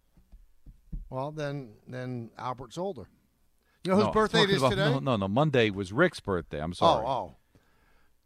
Well, 1.09 1.31
then 1.31 1.73
then 1.87 2.31
Albert's 2.37 2.77
older. 2.77 3.07
You 3.83 3.91
know 3.91 3.97
whose 3.97 4.05
No, 4.07 4.11
birthday 4.11 4.39
it 4.39 4.41
talking 4.43 4.55
is 4.55 4.61
about- 4.63 4.69
today? 4.71 4.89
No, 4.91 4.99
no, 4.99 5.15
no. 5.15 5.27
Monday 5.27 5.69
was 5.69 5.93
Rick's 5.93 6.19
birthday. 6.19 6.59
I'm 6.61 6.73
sorry. 6.73 7.05
Oh, 7.05 7.09
oh. 7.09 7.35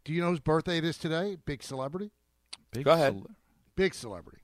Do 0.04 0.12
you 0.14 0.22
know 0.22 0.30
whose 0.30 0.40
birthday 0.40 0.78
it 0.78 0.84
is 0.84 0.96
today? 0.96 1.36
Big 1.44 1.62
celebrity. 1.62 2.10
Big 2.72 2.84
Go 2.84 2.92
ahead. 2.92 3.12
cele- 3.12 3.26
Big 3.76 3.94
celebrity. 3.94 4.40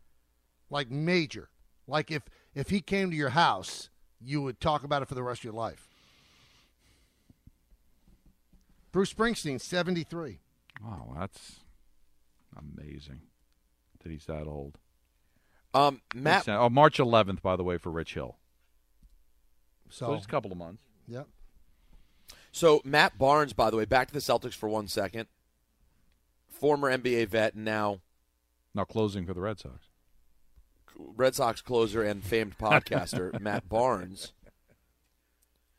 Like 0.69 0.91
major. 0.91 1.49
Like 1.87 2.11
if 2.11 2.25
if 2.55 2.69
he 2.71 2.81
came 2.81 3.11
to 3.11 3.17
your 3.17 3.31
house, 3.31 3.89
you 4.21 4.43
would 4.43 4.61
talk 4.61 4.85
about 4.85 5.01
it 5.03 5.09
for 5.09 5.15
the 5.15 5.23
rest 5.23 5.41
of 5.41 5.45
your 5.45 5.53
life. 5.55 5.89
Bruce 8.93 9.13
Springsteen, 9.13 9.61
seventy-three. 9.61 10.41
Wow, 10.83 11.15
that's 11.19 11.61
amazing 12.57 13.23
that 14.03 14.11
he's 14.11 14.27
that 14.27 14.47
old. 14.47 14.79
Um, 15.77 16.01
Matt, 16.15 16.45
sense. 16.45 16.59
Oh, 16.61 16.69
March 16.71 16.99
11th, 16.99 17.43
by 17.43 17.57
the 17.57 17.65
way, 17.65 17.77
for 17.79 17.91
Rich 17.91 18.15
Hill. 18.15 18.37
So, 19.91 20.07
So, 20.07 20.15
just 20.15 20.27
a 20.27 20.31
couple 20.31 20.51
of 20.53 20.59
months. 20.59 20.83
yep. 21.07 21.29
So 22.53 22.81
Matt 22.85 23.19
Barnes, 23.19 23.53
by 23.53 23.69
the 23.69 23.77
way, 23.77 23.85
back 23.85 24.09
to 24.09 24.15
the 24.15 24.21
Celtics 24.21 24.55
for 24.55 24.69
one 24.69 24.89
second. 24.89 25.27
Former 26.49 26.91
NBA 26.91 27.29
vet, 27.29 27.55
and 27.55 27.67
now 27.67 28.01
Now 28.75 28.85
closing 28.85 29.27
for 29.27 29.35
the 29.35 29.43
Red 29.43 29.59
Sox. 29.59 29.89
Red 30.97 31.35
Sox 31.35 31.61
closer 31.61 32.03
and 32.03 32.25
famed 32.25 32.57
podcaster 32.59 33.39
Matt 33.39 33.69
Barnes 33.69 34.33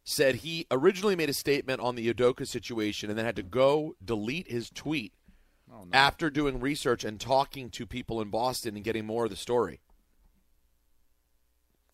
said 0.03 0.35
he 0.35 0.67
originally 0.69 1.15
made 1.15 1.29
a 1.29 1.33
statement 1.33 1.81
on 1.81 1.95
the 1.95 2.13
Udoka 2.13 2.47
situation 2.47 3.09
and 3.09 3.17
then 3.17 3.25
had 3.25 3.35
to 3.35 3.43
go 3.43 3.95
delete 4.05 4.49
his 4.49 4.69
tweet 4.69 5.13
after 5.91 6.29
doing 6.29 6.59
research 6.61 7.03
and 7.03 7.19
talking 7.19 7.69
to 7.71 7.85
people 7.85 8.21
in 8.21 8.29
Boston 8.29 8.75
and 8.75 8.85
getting 8.85 9.05
more 9.05 9.25
of 9.25 9.29
the 9.31 9.35
story. 9.35 9.81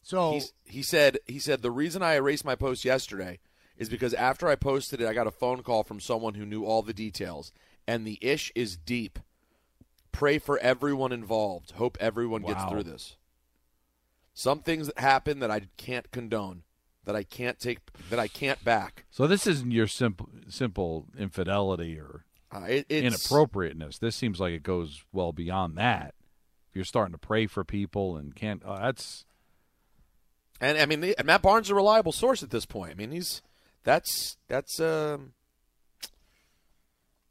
So 0.03 0.33
He's, 0.33 0.53
he 0.65 0.81
said 0.83 1.17
he 1.25 1.39
said 1.39 1.61
the 1.61 1.71
reason 1.71 2.03
I 2.03 2.13
erased 2.15 2.43
my 2.45 2.55
post 2.55 2.83
yesterday 2.85 3.39
is 3.77 3.89
because 3.89 4.13
after 4.13 4.47
I 4.47 4.55
posted 4.55 5.01
it, 5.01 5.07
I 5.07 5.13
got 5.13 5.27
a 5.27 5.31
phone 5.31 5.63
call 5.63 5.83
from 5.83 5.99
someone 5.99 6.35
who 6.35 6.45
knew 6.45 6.63
all 6.65 6.81
the 6.83 6.93
details, 6.93 7.51
and 7.87 8.05
the 8.05 8.19
ish 8.21 8.51
is 8.53 8.77
deep. 8.77 9.17
Pray 10.11 10.37
for 10.37 10.59
everyone 10.59 11.11
involved. 11.11 11.71
Hope 11.71 11.97
everyone 11.99 12.43
gets 12.43 12.63
Wow. 12.63 12.69
through 12.69 12.83
this. 12.83 13.15
Some 14.33 14.59
things 14.59 14.87
that 14.87 14.99
happen 14.99 15.39
that 15.39 15.49
I 15.51 15.61
can't 15.77 16.11
condone, 16.11 16.63
that 17.05 17.15
I 17.15 17.23
can't 17.23 17.59
take, 17.59 17.79
that 18.09 18.19
I 18.19 18.27
can't 18.27 18.63
back. 18.63 19.05
So 19.09 19.25
this 19.25 19.47
isn't 19.47 19.71
your 19.71 19.87
simple 19.87 20.29
simple 20.49 21.07
infidelity 21.17 21.97
or 21.99 22.25
Uh, 22.51 22.65
it, 22.67 22.85
it's 22.89 23.07
inappropriateness. 23.31 23.97
This 23.99 24.15
seems 24.15 24.39
like 24.39 24.53
it 24.53 24.63
goes 24.63 25.03
well 25.11 25.31
beyond 25.31 25.77
that. 25.77 26.13
If 26.69 26.75
you're 26.75 26.85
starting 26.85 27.13
to 27.13 27.17
pray 27.19 27.47
for 27.47 27.63
people 27.63 28.17
and 28.17 28.35
can't, 28.35 28.61
oh, 28.65 28.75
that's 28.77 29.25
And 30.63 30.77
I 30.77 30.85
mean, 30.85 31.03
and 31.17 31.27
Matt 31.27 31.41
Barnes 31.41 31.67
is 31.67 31.71
a 31.71 31.75
reliable 31.75 32.13
source 32.13 32.41
at 32.41 32.49
this 32.49 32.65
point. 32.65 32.91
I 32.91 32.93
mean, 32.93 33.11
he's 33.11 33.41
that's 33.83 34.37
that's. 34.47 34.79
Um, 34.79 35.33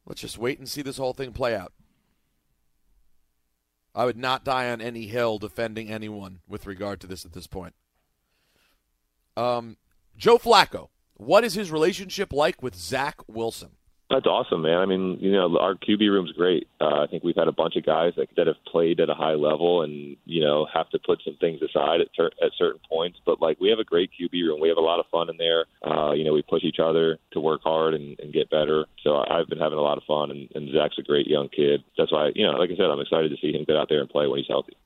let's 0.04 0.20
just 0.20 0.36
wait 0.36 0.58
and 0.58 0.68
see 0.68 0.82
this 0.82 0.98
whole 0.98 1.14
thing 1.14 1.32
play 1.32 1.56
out. 1.56 1.72
I 3.94 4.04
would 4.04 4.18
not 4.18 4.44
die 4.44 4.70
on 4.70 4.82
any 4.82 5.06
hill 5.06 5.38
defending 5.38 5.90
anyone 5.90 6.40
with 6.46 6.66
regard 6.66 7.00
to 7.00 7.06
this 7.06 7.24
at 7.24 7.32
this 7.32 7.46
point. 7.46 7.74
Um, 9.34 9.78
Joe 10.14 10.36
Flacco, 10.36 10.88
what 11.14 11.42
is 11.42 11.54
his 11.54 11.70
relationship 11.70 12.34
like 12.34 12.62
with 12.62 12.74
Zach 12.74 13.16
Wilson? 13.26 13.70
That's 14.12 14.26
awesome, 14.26 14.60
man. 14.60 14.76
I 14.76 14.84
mean, 14.84 15.16
you 15.20 15.32
know, 15.32 15.56
our 15.58 15.74
QB 15.74 16.00
room's 16.00 16.32
great. 16.32 16.68
Uh, 16.78 17.00
I 17.00 17.06
think 17.06 17.24
we've 17.24 17.34
had 17.34 17.48
a 17.48 17.52
bunch 17.52 17.76
of 17.76 17.86
guys 17.86 18.12
that, 18.18 18.28
that 18.36 18.46
have 18.46 18.62
played 18.66 19.00
at 19.00 19.08
a 19.08 19.14
high 19.14 19.32
level, 19.32 19.80
and 19.80 20.18
you 20.26 20.42
know, 20.42 20.66
have 20.72 20.90
to 20.90 20.98
put 20.98 21.22
some 21.24 21.38
things 21.40 21.62
aside 21.62 22.02
at, 22.02 22.08
cer- 22.14 22.30
at 22.44 22.52
certain 22.58 22.82
points. 22.86 23.18
But 23.24 23.40
like, 23.40 23.58
we 23.58 23.70
have 23.70 23.78
a 23.78 23.84
great 23.84 24.10
QB 24.10 24.32
room. 24.32 24.60
We 24.60 24.68
have 24.68 24.76
a 24.76 24.82
lot 24.82 25.00
of 25.00 25.06
fun 25.10 25.30
in 25.30 25.38
there. 25.38 25.64
Uh, 25.82 26.12
you 26.12 26.24
know, 26.24 26.34
we 26.34 26.42
push 26.42 26.62
each 26.62 26.76
other 26.78 27.16
to 27.30 27.40
work 27.40 27.62
hard 27.62 27.94
and, 27.94 28.20
and 28.20 28.34
get 28.34 28.50
better. 28.50 28.84
So 29.02 29.16
I've 29.16 29.48
been 29.48 29.58
having 29.58 29.78
a 29.78 29.82
lot 29.82 29.96
of 29.96 30.04
fun, 30.04 30.30
and, 30.30 30.46
and 30.54 30.70
Zach's 30.74 30.98
a 30.98 31.02
great 31.02 31.26
young 31.26 31.48
kid. 31.48 31.82
That's 31.96 32.12
why, 32.12 32.32
you 32.34 32.46
know, 32.46 32.52
like 32.58 32.68
I 32.70 32.76
said, 32.76 32.90
I'm 32.90 33.00
excited 33.00 33.30
to 33.30 33.38
see 33.40 33.56
him 33.56 33.64
get 33.64 33.78
out 33.78 33.88
there 33.88 34.00
and 34.00 34.10
play 34.10 34.26
when 34.26 34.40
he's 34.40 34.48
healthy. 34.48 34.76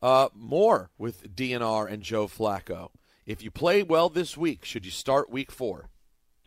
Uh, 0.00 0.28
more 0.34 0.88
with 0.96 1.36
DNR 1.36 1.90
and 1.92 2.02
Joe 2.02 2.28
Flacco. 2.28 2.92
If 3.26 3.42
you 3.42 3.50
play 3.50 3.82
well 3.82 4.08
this 4.08 4.38
week, 4.38 4.64
should 4.64 4.86
you 4.86 4.90
start 4.90 5.28
week 5.28 5.52
four? 5.52 5.90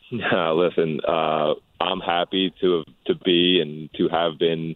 No, 0.12 0.56
listen, 0.56 1.02
uh, 1.08 1.54
I'm 1.82 2.00
happy 2.00 2.54
to 2.62 2.84
to 3.08 3.16
be 3.16 3.60
and 3.62 3.90
to 3.98 4.08
have 4.10 4.40
been 4.40 4.76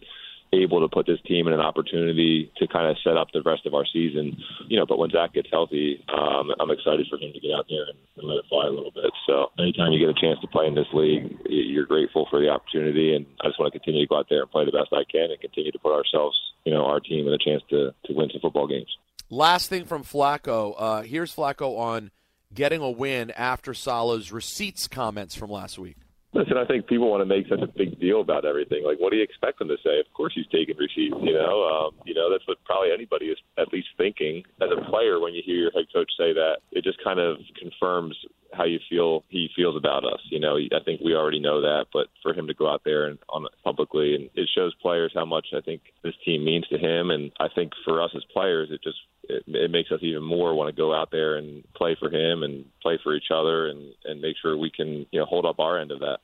able 0.52 0.80
to 0.80 0.88
put 0.88 1.06
this 1.06 1.18
team 1.26 1.46
in 1.46 1.54
an 1.54 1.60
opportunity 1.60 2.52
to 2.58 2.66
kind 2.66 2.86
of 2.86 2.96
set 3.02 3.16
up 3.16 3.28
the 3.32 3.40
rest 3.40 3.64
of 3.64 3.72
our 3.72 3.86
season. 3.90 4.36
You 4.68 4.78
know, 4.78 4.86
but 4.86 4.98
when 4.98 5.10
Zach 5.10 5.32
gets 5.32 5.48
healthy, 5.50 6.04
um, 6.12 6.50
I'm 6.60 6.70
excited 6.70 7.06
for 7.08 7.16
him 7.16 7.32
to 7.32 7.40
get 7.40 7.52
out 7.56 7.66
there 7.70 7.84
and, 7.88 7.98
and 8.18 8.28
let 8.28 8.36
it 8.36 8.44
fly 8.48 8.66
a 8.66 8.70
little 8.70 8.90
bit. 8.90 9.10
So 9.26 9.50
anytime 9.58 9.92
you 9.92 9.98
get 9.98 10.14
a 10.14 10.20
chance 10.20 10.38
to 10.40 10.46
play 10.48 10.66
in 10.66 10.74
this 10.74 10.86
league, 10.92 11.38
you're 11.46 11.86
grateful 11.86 12.26
for 12.28 12.38
the 12.38 12.50
opportunity, 12.50 13.16
and 13.16 13.24
I 13.40 13.48
just 13.48 13.58
want 13.58 13.72
to 13.72 13.78
continue 13.78 14.04
to 14.04 14.08
go 14.08 14.18
out 14.18 14.26
there 14.28 14.42
and 14.42 14.50
play 14.50 14.66
the 14.66 14.72
best 14.72 14.92
I 14.92 15.04
can 15.10 15.30
and 15.30 15.40
continue 15.40 15.72
to 15.72 15.78
put 15.78 15.96
ourselves, 15.96 16.36
you 16.64 16.72
know, 16.72 16.84
our 16.84 17.00
team 17.00 17.26
in 17.26 17.32
a 17.32 17.38
chance 17.38 17.62
to 17.70 17.94
to 18.06 18.12
win 18.12 18.28
some 18.30 18.40
football 18.42 18.68
games. 18.68 18.94
Last 19.30 19.70
thing 19.70 19.86
from 19.86 20.04
Flacco. 20.04 20.74
Uh, 20.76 21.02
here's 21.02 21.34
Flacco 21.34 21.78
on 21.78 22.10
getting 22.54 22.80
a 22.80 22.90
win 22.90 23.30
after 23.32 23.74
Saleh's 23.74 24.32
receipts 24.32 24.88
comments 24.88 25.34
from 25.34 25.50
last 25.50 25.78
week. 25.78 25.96
Listen, 26.34 26.56
I 26.56 26.64
think 26.64 26.86
people 26.86 27.10
want 27.10 27.20
to 27.20 27.26
make 27.26 27.46
such 27.46 27.60
a 27.60 27.66
big 27.66 28.00
deal 28.00 28.22
about 28.22 28.46
everything. 28.46 28.84
Like, 28.84 28.98
what 28.98 29.10
do 29.10 29.18
you 29.18 29.22
expect 29.22 29.58
them 29.58 29.68
to 29.68 29.76
say? 29.84 30.00
Of 30.00 30.10
course, 30.14 30.32
he's 30.34 30.46
taking 30.46 30.76
receipts. 30.78 31.16
You 31.20 31.34
know, 31.34 31.68
um, 31.68 31.94
you 32.06 32.14
know 32.14 32.30
that's 32.30 32.46
what 32.48 32.56
probably 32.64 32.88
anybody 32.90 33.26
is 33.26 33.38
at 33.58 33.70
least 33.70 33.88
thinking 33.98 34.42
as 34.62 34.70
a 34.72 34.80
player 34.90 35.20
when 35.20 35.34
you 35.34 35.42
hear 35.44 35.56
your 35.56 35.70
head 35.72 35.84
coach 35.92 36.10
say 36.16 36.32
that. 36.32 36.64
It 36.72 36.84
just 36.84 37.04
kind 37.04 37.20
of 37.20 37.36
confirms 37.60 38.16
how 38.52 38.64
you 38.64 38.78
feel 38.88 39.24
he 39.28 39.48
feels 39.56 39.76
about 39.76 40.04
us. 40.04 40.20
You 40.24 40.40
know, 40.40 40.56
I 40.56 40.82
think 40.84 41.00
we 41.00 41.14
already 41.14 41.40
know 41.40 41.60
that, 41.60 41.86
but 41.92 42.08
for 42.22 42.34
him 42.34 42.46
to 42.46 42.54
go 42.54 42.70
out 42.70 42.82
there 42.84 43.06
and 43.06 43.18
on 43.28 43.46
publicly 43.64 44.14
and 44.14 44.30
it 44.34 44.48
shows 44.54 44.74
players 44.80 45.12
how 45.14 45.24
much 45.24 45.48
I 45.56 45.60
think 45.60 45.82
this 46.02 46.14
team 46.24 46.44
means 46.44 46.66
to 46.68 46.78
him, 46.78 47.10
and 47.10 47.32
I 47.40 47.48
think 47.54 47.72
for 47.84 48.02
us 48.02 48.10
as 48.16 48.24
players, 48.32 48.68
it 48.70 48.82
just 48.82 48.98
it, 49.24 49.44
it 49.46 49.70
makes 49.70 49.90
us 49.90 50.00
even 50.02 50.22
more 50.22 50.54
want 50.54 50.74
to 50.74 50.80
go 50.80 50.94
out 50.94 51.10
there 51.10 51.36
and 51.36 51.64
play 51.74 51.96
for 51.98 52.10
him 52.10 52.42
and 52.42 52.64
play 52.80 52.98
for 53.02 53.14
each 53.14 53.30
other 53.34 53.68
and 53.68 53.92
and 54.04 54.20
make 54.20 54.36
sure 54.40 54.56
we 54.56 54.70
can 54.70 55.06
you 55.10 55.20
know 55.20 55.26
hold 55.26 55.46
up 55.46 55.58
our 55.58 55.78
end 55.78 55.90
of 55.90 56.00
that. 56.00 56.18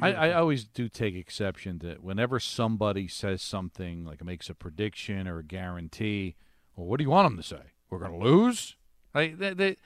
I, 0.00 0.12
I 0.12 0.32
always 0.32 0.64
do 0.64 0.88
take 0.88 1.14
exception 1.14 1.78
to 1.80 1.94
whenever 1.94 2.38
somebody 2.38 3.08
says 3.08 3.42
something 3.42 4.04
like 4.04 4.24
makes 4.24 4.48
a 4.48 4.54
prediction 4.54 5.26
or 5.26 5.40
a 5.40 5.44
guarantee. 5.44 6.36
Well, 6.76 6.86
what 6.86 6.98
do 6.98 7.04
you 7.04 7.10
want 7.10 7.26
them 7.26 7.36
to 7.36 7.42
say? 7.42 7.72
We're 7.90 7.98
going 7.98 8.12
to 8.12 8.24
lose. 8.24 8.76
Like 9.14 9.38
they, 9.38 9.52
they, 9.54 9.76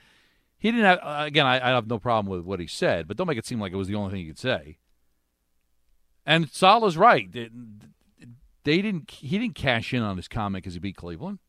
he 0.57 0.71
didn't 0.71 0.85
have. 0.85 0.99
Uh, 1.01 1.23
again, 1.25 1.45
I, 1.45 1.55
I 1.55 1.69
have 1.69 1.87
no 1.87 1.99
problem 1.99 2.31
with 2.31 2.45
what 2.45 2.59
he 2.59 2.67
said, 2.67 3.07
but 3.07 3.17
don't 3.17 3.27
make 3.27 3.37
it 3.37 3.45
seem 3.45 3.59
like 3.59 3.73
it 3.73 3.77
was 3.77 3.87
the 3.87 3.95
only 3.95 4.11
thing 4.11 4.21
he 4.21 4.27
could 4.27 4.39
say. 4.39 4.77
And 6.25 6.49
Saleh's 6.49 6.97
right. 6.97 7.31
They, 7.31 7.49
they 8.63 8.81
didn't. 8.81 9.11
He 9.11 9.37
didn't 9.37 9.55
cash 9.55 9.93
in 9.93 10.01
on 10.01 10.17
his 10.17 10.27
comment 10.27 10.63
because 10.63 10.73
he 10.73 10.79
beat 10.79 10.95
Cleveland. 10.95 11.39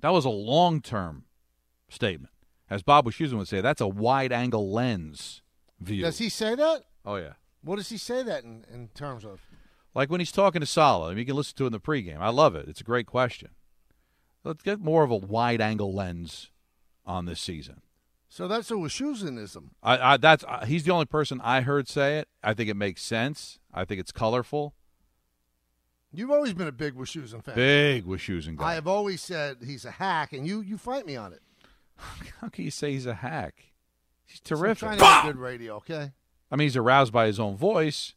That 0.00 0.12
was 0.12 0.24
a 0.24 0.30
long 0.30 0.80
term 0.80 1.24
statement, 1.88 2.32
as 2.70 2.82
Bob 2.82 3.06
Wischusen 3.06 3.34
would 3.38 3.48
say. 3.48 3.60
That's 3.60 3.80
a 3.80 3.88
wide 3.88 4.32
angle 4.32 4.70
lens 4.70 5.42
view. 5.80 6.02
Does 6.02 6.18
he 6.18 6.28
say 6.28 6.54
that? 6.54 6.84
Oh 7.04 7.16
yeah. 7.16 7.34
What 7.62 7.76
does 7.76 7.88
he 7.88 7.98
say 7.98 8.22
that 8.22 8.44
in, 8.44 8.64
in 8.72 8.88
terms 8.94 9.24
of? 9.24 9.40
Like 9.94 10.10
when 10.10 10.20
he's 10.20 10.32
talking 10.32 10.60
to 10.60 10.66
Saleh, 10.66 11.06
I 11.06 11.08
mean, 11.10 11.18
you 11.18 11.26
can 11.26 11.36
listen 11.36 11.56
to 11.56 11.64
it 11.64 11.66
in 11.68 11.72
the 11.72 11.80
pregame. 11.80 12.18
I 12.18 12.30
love 12.30 12.54
it. 12.54 12.66
It's 12.68 12.80
a 12.80 12.84
great 12.84 13.06
question. 13.06 13.50
Let's 14.42 14.62
get 14.62 14.80
more 14.80 15.04
of 15.04 15.10
a 15.10 15.16
wide 15.16 15.60
angle 15.60 15.92
lens 15.92 16.50
on 17.06 17.26
this 17.26 17.40
season. 17.40 17.82
So 18.28 18.48
that's 18.48 18.70
a 18.70 18.74
Wischusenism. 18.74 19.70
I, 19.82 20.14
I 20.14 20.16
that's 20.16 20.44
uh, 20.48 20.64
he's 20.64 20.84
the 20.84 20.92
only 20.92 21.04
person 21.04 21.40
I 21.42 21.60
heard 21.60 21.86
say 21.88 22.18
it. 22.18 22.28
I 22.42 22.54
think 22.54 22.70
it 22.70 22.76
makes 22.76 23.02
sense. 23.02 23.58
I 23.74 23.84
think 23.84 24.00
it's 24.00 24.12
colorful. 24.12 24.74
You've 26.14 26.30
always 26.30 26.54
been 26.54 26.68
a 26.68 26.72
big 26.72 26.94
Wischusen 26.94 27.42
fan. 27.42 27.54
Big 27.54 28.06
Wischusen 28.06 28.56
guy. 28.56 28.70
I 28.70 28.74
have 28.74 28.86
always 28.86 29.20
said 29.20 29.58
he's 29.64 29.84
a 29.84 29.90
hack, 29.90 30.32
and 30.32 30.46
you 30.46 30.60
you 30.62 30.78
fight 30.78 31.06
me 31.06 31.16
on 31.16 31.32
it. 31.32 31.42
How 32.40 32.48
can 32.48 32.64
you 32.64 32.70
say 32.70 32.92
he's 32.92 33.06
a 33.06 33.14
hack? 33.14 33.72
He's 34.24 34.40
terrific. 34.40 34.78
So 34.78 34.86
I'm 34.88 34.98
trying 34.98 35.26
to 35.26 35.32
good 35.32 35.40
radio, 35.40 35.76
okay? 35.76 36.12
I 36.50 36.56
mean, 36.56 36.66
he's 36.66 36.76
aroused 36.76 37.12
by 37.12 37.26
his 37.26 37.38
own 37.38 37.56
voice. 37.56 38.14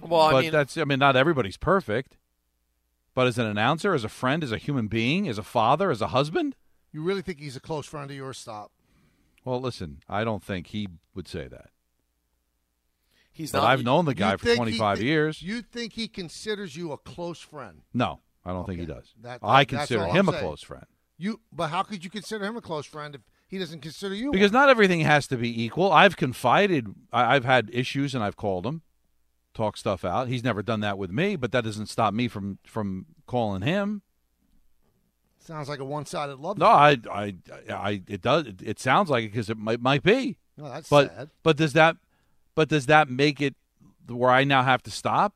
Well, 0.00 0.20
I 0.20 0.32
but 0.32 0.42
mean, 0.42 0.52
that's 0.52 0.76
I 0.76 0.84
mean, 0.84 0.98
not 0.98 1.16
everybody's 1.16 1.56
perfect. 1.56 2.16
But 3.14 3.26
as 3.26 3.38
an 3.38 3.46
announcer, 3.46 3.92
as 3.92 4.04
a 4.04 4.08
friend, 4.08 4.42
as 4.42 4.52
a 4.52 4.58
human 4.58 4.86
being, 4.86 5.28
as 5.28 5.36
a 5.36 5.42
father, 5.42 5.90
as 5.90 6.00
a 6.00 6.08
husband, 6.08 6.56
You 6.92 7.02
really 7.02 7.22
think 7.22 7.40
he's 7.40 7.56
a 7.56 7.60
close 7.60 7.86
friend 7.86 8.10
of 8.10 8.16
yours? 8.16 8.38
Stop. 8.38 8.70
well, 9.44 9.60
listen, 9.60 10.02
I 10.08 10.24
don't 10.24 10.42
think 10.44 10.68
he 10.68 10.88
would 11.14 11.26
say 11.28 11.48
that. 11.48 11.70
he's 13.30 13.52
But 13.52 13.60
not. 13.62 13.70
I've 13.70 13.82
known 13.84 14.04
the 14.04 14.14
guy 14.14 14.36
for 14.36 14.44
think 14.44 14.54
he 14.68 14.76
25 14.78 15.02
years. 15.02 15.42
You 15.42 15.62
think 15.62 15.94
he 15.94 16.08
considers 16.08 16.76
you 16.76 16.92
a 16.92 16.98
close 16.98 17.40
friend? 17.40 17.82
No, 17.94 18.20
I 18.44 18.52
don't 18.52 18.66
think 18.66 18.80
he 18.80 18.86
does. 18.86 19.14
That- 19.22 19.40
I 19.42 19.64
that- 19.64 19.70
that's 19.70 19.88
consider 19.88 20.06
him 20.06 20.16
I'm 20.16 20.28
a 20.28 20.32
saying. 20.32 20.44
close 20.44 20.62
friend. 20.62 20.86
You, 21.18 21.40
but 21.52 21.68
how 21.68 21.82
could 21.82 22.04
you 22.04 22.10
consider 22.10 22.44
him 22.44 22.56
a 22.56 22.60
close 22.60 22.84
friend 22.86 23.14
if 23.14 23.20
he 23.46 23.58
doesn't 23.58 23.80
consider 23.80 24.14
you? 24.14 24.32
Because 24.32 24.50
one? 24.52 24.62
not 24.62 24.70
everything 24.70 25.00
has 25.00 25.26
to 25.28 25.36
be 25.36 25.62
equal. 25.64 25.92
I've 25.92 26.16
confided. 26.16 26.88
I, 27.12 27.36
I've 27.36 27.44
had 27.44 27.70
issues, 27.72 28.14
and 28.14 28.24
I've 28.24 28.36
called 28.36 28.66
him, 28.66 28.82
talk 29.54 29.76
stuff 29.76 30.04
out. 30.04 30.26
He's 30.28 30.42
never 30.42 30.62
done 30.62 30.80
that 30.80 30.98
with 30.98 31.10
me, 31.12 31.36
but 31.36 31.52
that 31.52 31.62
doesn't 31.64 31.86
stop 31.86 32.12
me 32.12 32.26
from 32.28 32.58
from 32.64 33.06
calling 33.26 33.62
him. 33.62 34.02
Sounds 35.42 35.68
like 35.68 35.80
a 35.80 35.84
one-sided 35.84 36.38
love. 36.38 36.58
No, 36.58 36.66
I, 36.66 36.98
I, 37.10 37.34
I 37.68 38.02
it 38.08 38.22
does. 38.22 38.46
It, 38.46 38.62
it 38.62 38.80
sounds 38.80 39.10
like 39.10 39.24
it 39.24 39.32
because 39.32 39.50
it 39.50 39.58
might 39.58 39.80
might 39.80 40.02
be. 40.02 40.36
No, 40.56 40.68
that's 40.68 40.88
but 40.88 41.14
sad. 41.14 41.30
but 41.42 41.56
does 41.56 41.72
that 41.74 41.96
but 42.54 42.68
does 42.68 42.86
that 42.86 43.08
make 43.08 43.40
it 43.40 43.54
where 44.08 44.30
I 44.30 44.44
now 44.44 44.62
have 44.62 44.82
to 44.84 44.90
stop? 44.90 45.34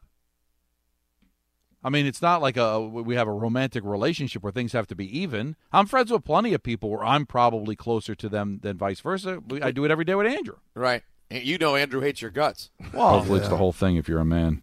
I 1.84 1.88
mean, 1.88 2.04
it's 2.04 2.20
not 2.20 2.42
like 2.42 2.56
a 2.56 2.80
we 2.80 3.14
have 3.14 3.28
a 3.28 3.32
romantic 3.32 3.84
relationship 3.84 4.42
where 4.42 4.52
things 4.52 4.72
have 4.72 4.88
to 4.88 4.96
be 4.96 5.18
even. 5.18 5.54
I'm 5.72 5.86
friends 5.86 6.10
with 6.10 6.24
plenty 6.24 6.52
of 6.52 6.62
people 6.62 6.90
where 6.90 7.04
I'm 7.04 7.26
probably 7.26 7.76
closer 7.76 8.14
to 8.16 8.28
them 8.28 8.58
than 8.62 8.76
vice 8.76 9.00
versa. 9.00 9.40
I 9.62 9.70
do 9.70 9.84
it 9.84 9.90
every 9.90 10.04
day 10.04 10.14
with 10.14 10.26
Andrew. 10.26 10.56
right. 10.74 11.02
And 11.30 11.42
You 11.44 11.58
know, 11.58 11.74
Andrew 11.74 12.00
hates 12.00 12.22
your 12.22 12.30
guts. 12.30 12.70
Well, 12.92 13.18
hopefully 13.18 13.40
it's 13.40 13.48
the 13.48 13.56
whole 13.56 13.72
thing 13.72 13.96
if 13.96 14.08
you're 14.08 14.20
a 14.20 14.24
man. 14.24 14.62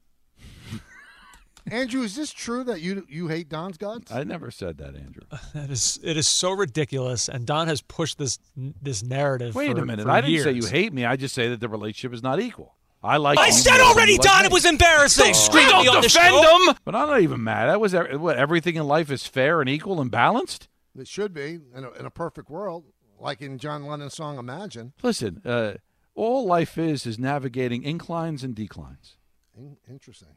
Andrew, 1.72 2.02
is 2.02 2.16
this 2.16 2.32
true 2.34 2.64
that 2.66 2.82
you 2.82 3.06
you 3.10 3.28
hate 3.30 3.48
Don's 3.50 3.78
guts? 3.78 4.12
I 4.12 4.24
never 4.24 4.52
said 4.52 4.78
that, 4.80 4.96
Andrew. 4.96 5.24
That 5.54 5.70
is 5.70 6.00
it 6.04 6.18
is 6.18 6.28
so 6.28 6.52
ridiculous, 6.52 7.30
and 7.30 7.46
Don 7.46 7.68
has 7.68 7.82
pushed 7.82 8.18
this 8.18 8.38
this 8.56 9.04
narrative. 9.04 9.56
Wait 9.56 9.72
for- 9.76 9.82
a 9.82 9.86
minute. 9.86 10.04
for 10.04 10.12
I 10.12 10.22
didn't 10.22 10.44
say 10.44 10.52
you 10.52 10.66
hate 10.66 10.92
me. 10.94 11.06
I 11.06 11.16
just 11.16 11.34
say 11.34 11.48
that 11.50 11.60
the 11.60 11.70
relationship 11.70 12.14
is 12.14 12.22
not 12.24 12.40
equal. 12.42 12.76
I 13.02 13.18
like. 13.18 13.38
I 13.38 13.48
you 13.48 13.52
said 13.54 13.80
already, 13.82 14.14
you 14.14 14.18
like 14.20 14.28
Don. 14.28 14.42
me. 14.42 14.46
It 14.48 14.52
was 14.54 14.66
embarrassing. 14.66 15.26
Don't 15.26 15.36
scream 15.36 15.68
at 15.68 15.82
me 15.82 15.88
on 15.90 15.96
the 15.98 16.02
defend 16.08 16.34
show. 16.36 16.70
him. 16.70 16.76
But 16.86 16.96
I'm 16.96 17.08
not 17.08 17.22
even 17.22 17.44
mad. 17.44 17.68
That 17.68 17.80
was 17.82 17.94
what 17.94 18.38
everything 18.38 18.76
in 18.76 18.84
life 18.86 19.12
is 19.12 19.26
fair 19.28 19.60
and 19.62 19.70
equal 19.70 20.00
and 20.02 20.10
balanced. 20.10 20.68
It 20.98 21.08
should 21.08 21.34
be 21.34 21.60
in 21.76 21.84
a, 21.84 21.92
in 21.92 22.06
a 22.06 22.10
perfect 22.12 22.50
world, 22.50 22.86
like 23.20 23.42
in 23.42 23.58
John 23.58 23.86
Lennon's 23.86 24.14
song 24.14 24.38
"Imagine." 24.38 24.94
Listen, 25.02 25.42
uh, 25.46 25.74
all 26.16 26.46
life 26.46 26.78
is 26.78 27.06
is 27.06 27.18
navigating 27.20 27.84
inclines 27.84 28.44
and 28.44 28.56
declines. 28.56 29.16
In- 29.58 29.78
interesting. 29.90 30.36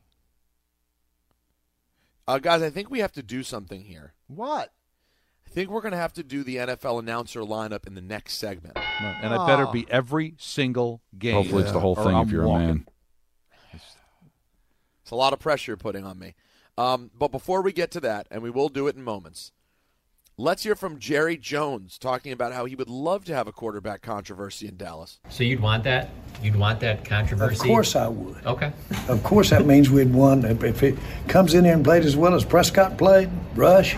Uh, 2.28 2.38
guys, 2.38 2.62
I 2.62 2.70
think 2.70 2.90
we 2.90 3.00
have 3.00 3.12
to 3.12 3.22
do 3.22 3.42
something 3.42 3.82
here. 3.82 4.14
What? 4.26 4.72
I 5.46 5.50
think 5.50 5.70
we're 5.70 5.80
going 5.80 5.92
to 5.92 5.98
have 5.98 6.12
to 6.14 6.24
do 6.24 6.42
the 6.42 6.56
NFL 6.56 6.98
announcer 6.98 7.40
lineup 7.40 7.86
in 7.86 7.94
the 7.94 8.00
next 8.00 8.34
segment. 8.34 8.76
And 8.76 9.32
it 9.32 9.46
better 9.46 9.66
be 9.66 9.86
every 9.90 10.34
single 10.38 11.02
game. 11.16 11.34
Hopefully 11.34 11.62
it's 11.62 11.72
the 11.72 11.80
whole 11.80 11.94
thing 11.94 12.14
I'm 12.14 12.26
if 12.26 12.32
you're 12.32 12.44
a 12.44 12.58
man. 12.58 12.86
It's 13.72 15.12
a 15.12 15.14
lot 15.14 15.32
of 15.32 15.38
pressure 15.38 15.70
you're 15.70 15.76
putting 15.76 16.04
on 16.04 16.18
me. 16.18 16.34
Um, 16.76 17.10
but 17.16 17.30
before 17.30 17.62
we 17.62 17.72
get 17.72 17.92
to 17.92 18.00
that, 18.00 18.26
and 18.30 18.42
we 18.42 18.50
will 18.50 18.68
do 18.68 18.88
it 18.88 18.96
in 18.96 19.02
moments, 19.02 19.52
let's 20.38 20.62
hear 20.62 20.74
from 20.74 20.98
Jerry 20.98 21.38
Jones 21.38 21.98
talking 21.98 22.30
about 22.30 22.52
how 22.52 22.66
he 22.66 22.74
would 22.74 22.90
love 22.90 23.24
to 23.24 23.34
have 23.34 23.48
a 23.48 23.52
quarterback 23.52 24.02
controversy 24.02 24.68
in 24.68 24.76
Dallas. 24.76 25.18
So 25.30 25.44
you'd 25.44 25.60
want 25.60 25.84
that? 25.84 26.10
You'd 26.42 26.56
want 26.56 26.80
that 26.80 27.04
controversy? 27.04 27.54
Of 27.54 27.66
course 27.66 27.96
I 27.96 28.08
would. 28.08 28.44
Okay. 28.44 28.72
Of 29.08 29.22
course 29.22 29.50
that 29.50 29.66
means 29.66 29.88
we'd 29.88 30.12
won. 30.12 30.44
If 30.44 30.62
if 30.62 30.82
it 30.82 30.98
comes 31.28 31.54
in 31.54 31.64
here 31.64 31.74
and 31.74 31.84
played 31.84 32.04
as 32.04 32.16
well 32.16 32.34
as 32.34 32.44
Prescott 32.44 32.98
played, 32.98 33.30
Rush 33.54 33.96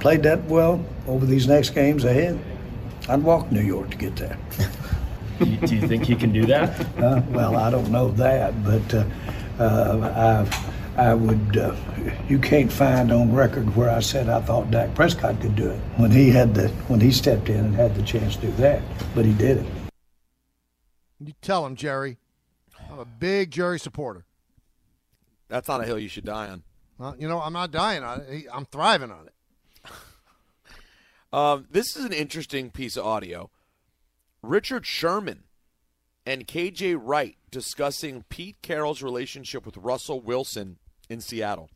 played 0.00 0.24
that 0.24 0.42
well 0.44 0.84
over 1.06 1.24
these 1.26 1.46
next 1.46 1.70
games 1.70 2.04
ahead, 2.04 2.38
I'd 3.08 3.22
walk 3.22 3.52
New 3.52 3.60
York 3.60 3.90
to 3.90 3.96
get 3.96 4.16
there. 4.16 4.36
do, 5.38 5.44
you, 5.44 5.56
do 5.58 5.76
you 5.76 5.86
think 5.86 6.04
he 6.04 6.16
can 6.16 6.32
do 6.32 6.44
that? 6.46 6.80
Uh, 6.98 7.22
well, 7.30 7.56
I 7.56 7.70
don't 7.70 7.90
know 7.90 8.08
that, 8.12 8.64
but 8.64 8.94
uh, 8.94 9.04
uh, 9.60 10.46
I, 10.48 10.81
I 10.96 11.14
would. 11.14 11.56
Uh, 11.56 11.74
you 12.28 12.38
can't 12.38 12.70
find 12.70 13.10
on 13.10 13.32
record 13.34 13.74
where 13.74 13.88
I 13.88 14.00
said 14.00 14.28
I 14.28 14.40
thought 14.40 14.70
Dak 14.70 14.94
Prescott 14.94 15.40
could 15.40 15.56
do 15.56 15.70
it 15.70 15.78
when 15.96 16.10
he 16.10 16.30
had 16.30 16.54
the 16.54 16.68
when 16.88 17.00
he 17.00 17.10
stepped 17.10 17.48
in 17.48 17.64
and 17.64 17.74
had 17.74 17.94
the 17.94 18.02
chance 18.02 18.36
to 18.36 18.42
do 18.42 18.52
that, 18.52 18.82
but 19.14 19.24
he 19.24 19.32
did 19.32 19.58
it. 19.58 19.66
You 21.18 21.32
tell 21.40 21.64
him, 21.64 21.76
Jerry. 21.76 22.18
I'm 22.90 22.98
a 22.98 23.04
big 23.04 23.50
Jerry 23.50 23.78
supporter. 23.78 24.26
That's 25.48 25.68
not 25.68 25.80
a 25.80 25.84
hill 25.84 25.98
you 25.98 26.08
should 26.08 26.24
die 26.24 26.48
on. 26.48 26.62
Well, 26.98 27.16
you 27.18 27.26
know, 27.26 27.40
I'm 27.40 27.52
not 27.52 27.70
dying 27.70 28.02
on 28.02 28.20
it. 28.28 28.46
I'm 28.52 28.66
thriving 28.66 29.10
on 29.10 29.26
it. 29.26 29.34
Um, 31.34 31.66
this 31.70 31.96
is 31.96 32.04
an 32.04 32.12
interesting 32.12 32.70
piece 32.70 32.94
of 32.94 33.06
audio. 33.06 33.48
Richard 34.42 34.84
Sherman 34.84 35.44
and 36.26 36.46
KJ 36.46 36.98
Wright 37.00 37.38
discussing 37.50 38.24
Pete 38.28 38.60
Carroll's 38.60 39.02
relationship 39.02 39.64
with 39.64 39.78
Russell 39.78 40.20
Wilson 40.20 40.76
in 41.12 41.20
Seattle. 41.20 41.68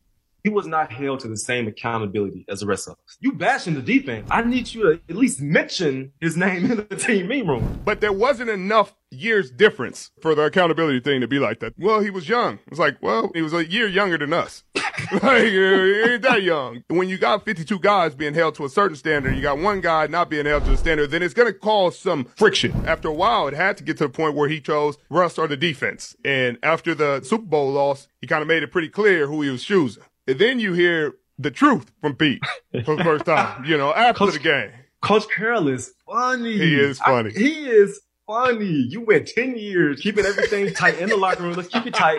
he 0.42 0.48
was 0.50 0.66
not 0.66 0.92
held 0.92 1.18
to 1.18 1.26
the 1.28 1.36
same 1.36 1.66
accountability 1.66 2.44
as 2.48 2.60
the 2.60 2.66
rest 2.66 2.86
of 2.86 2.92
us. 2.92 3.16
You 3.18 3.32
bashing 3.32 3.74
the 3.74 3.82
defense. 3.82 4.28
I 4.30 4.42
need 4.42 4.72
you 4.72 4.82
to 4.84 5.00
at 5.08 5.16
least 5.16 5.40
mention 5.42 6.12
his 6.20 6.36
name 6.36 6.70
in 6.70 6.86
the 6.88 6.96
team 6.96 7.26
meeting 7.26 7.48
room. 7.48 7.80
But 7.84 8.00
there 8.00 8.12
wasn't 8.12 8.50
enough 8.50 8.94
years 9.10 9.50
difference 9.50 10.12
for 10.22 10.36
the 10.36 10.42
accountability 10.42 11.00
thing 11.00 11.20
to 11.20 11.26
be 11.26 11.40
like 11.40 11.58
that. 11.60 11.74
Well, 11.76 12.00
he 12.00 12.10
was 12.10 12.28
young. 12.28 12.60
It's 12.68 12.78
like, 12.78 12.96
well, 13.02 13.32
he 13.34 13.42
was 13.42 13.52
a 13.52 13.68
year 13.68 13.88
younger 13.88 14.18
than 14.18 14.32
us. 14.32 14.62
like, 15.22 15.42
he 15.42 16.02
ain't 16.02 16.22
that 16.22 16.42
young. 16.42 16.82
When 16.88 17.08
you 17.08 17.18
got 17.18 17.44
52 17.44 17.78
guys 17.78 18.14
being 18.14 18.34
held 18.34 18.54
to 18.56 18.64
a 18.64 18.68
certain 18.68 18.96
standard, 18.96 19.34
you 19.36 19.42
got 19.42 19.58
one 19.58 19.80
guy 19.80 20.06
not 20.06 20.30
being 20.30 20.46
held 20.46 20.64
to 20.64 20.70
the 20.70 20.76
standard, 20.76 21.10
then 21.10 21.22
it's 21.22 21.34
going 21.34 21.52
to 21.52 21.58
cause 21.58 21.98
some 21.98 22.24
friction. 22.36 22.72
After 22.86 23.08
a 23.08 23.12
while, 23.12 23.48
it 23.48 23.54
had 23.54 23.76
to 23.78 23.84
get 23.84 23.96
to 23.98 24.04
the 24.04 24.08
point 24.10 24.34
where 24.34 24.48
he 24.48 24.60
chose 24.60 24.96
Russ 25.10 25.38
or 25.38 25.46
the 25.46 25.56
defense. 25.56 26.16
And 26.24 26.58
after 26.62 26.94
the 26.94 27.22
Super 27.22 27.44
Bowl 27.46 27.70
loss, 27.72 28.08
he 28.20 28.26
kind 28.26 28.42
of 28.42 28.48
made 28.48 28.62
it 28.62 28.72
pretty 28.72 28.88
clear 28.88 29.26
who 29.26 29.42
he 29.42 29.50
was 29.50 29.64
choosing. 29.64 30.02
And 30.26 30.38
then 30.38 30.58
you 30.60 30.72
hear 30.72 31.14
the 31.38 31.50
truth 31.50 31.92
from 32.00 32.14
Pete 32.16 32.42
for 32.84 32.96
the 32.96 33.04
first 33.04 33.24
time, 33.26 33.64
you 33.64 33.76
know, 33.76 33.92
after 33.94 34.18
Coach- 34.24 34.32
the 34.34 34.38
game. 34.40 34.70
Coach 35.02 35.24
Carroll 35.34 35.68
is 35.68 35.92
funny. 36.10 36.56
He 36.56 36.74
is 36.74 36.98
funny. 36.98 37.30
I- 37.34 37.38
he 37.38 37.66
is 37.68 38.00
funny. 38.26 38.64
You 38.88 39.02
went 39.02 39.28
10 39.28 39.56
years 39.56 40.00
keeping 40.00 40.24
everything 40.24 40.72
tight 40.72 40.98
in 40.98 41.08
the 41.10 41.16
locker 41.16 41.42
room. 41.44 41.52
Let's 41.52 41.68
keep 41.68 41.86
it 41.86 41.94
tight. 41.94 42.18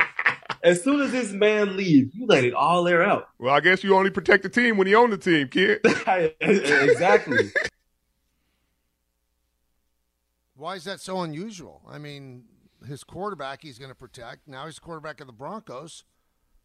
As 0.64 0.84
soon 0.84 1.02
as 1.02 1.12
this 1.12 1.32
man 1.32 1.78
leaves, 1.78 2.14
you 2.16 2.26
let 2.26 2.44
it 2.44 2.54
all 2.54 2.88
air 2.88 3.04
out. 3.04 3.30
Well, 3.40 3.54
I 3.54 3.60
guess 3.60 3.84
you 3.84 3.96
only 3.96 4.10
protect 4.10 4.44
the 4.44 4.50
team 4.50 4.78
when 4.78 4.88
you 4.88 4.98
own 4.98 5.10
the 5.12 5.18
team, 5.18 5.48
kid. 5.50 5.82
exactly. 6.42 7.52
Why 10.56 10.76
is 10.76 10.84
that 10.86 11.00
so 11.00 11.22
unusual? 11.22 11.82
I 11.88 11.98
mean, 12.00 12.46
his 12.88 13.04
quarterback 13.04 13.62
he's 13.62 13.78
going 13.78 13.92
to 13.92 13.96
protect. 13.96 14.48
Now 14.48 14.66
he's 14.66 14.80
quarterback 14.80 15.22
of 15.22 15.28
the 15.28 15.34
Broncos. 15.34 16.04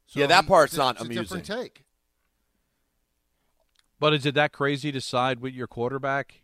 So 0.07 0.21
Yeah, 0.21 0.27
that 0.27 0.45
he- 0.45 0.49
part's 0.49 0.73
it's- 0.75 0.85
not 0.85 0.95
it's 0.97 1.03
a 1.03 1.05
amusing. 1.07 1.23
different 1.41 1.47
take. 1.47 1.85
But 4.01 4.15
is 4.15 4.27
it 4.27 4.35
that 4.35 4.53
crazy 4.53 4.91
to 4.93 5.01
side 5.01 5.39
with 5.41 5.55
your 5.55 5.69
quarterback 5.69 6.43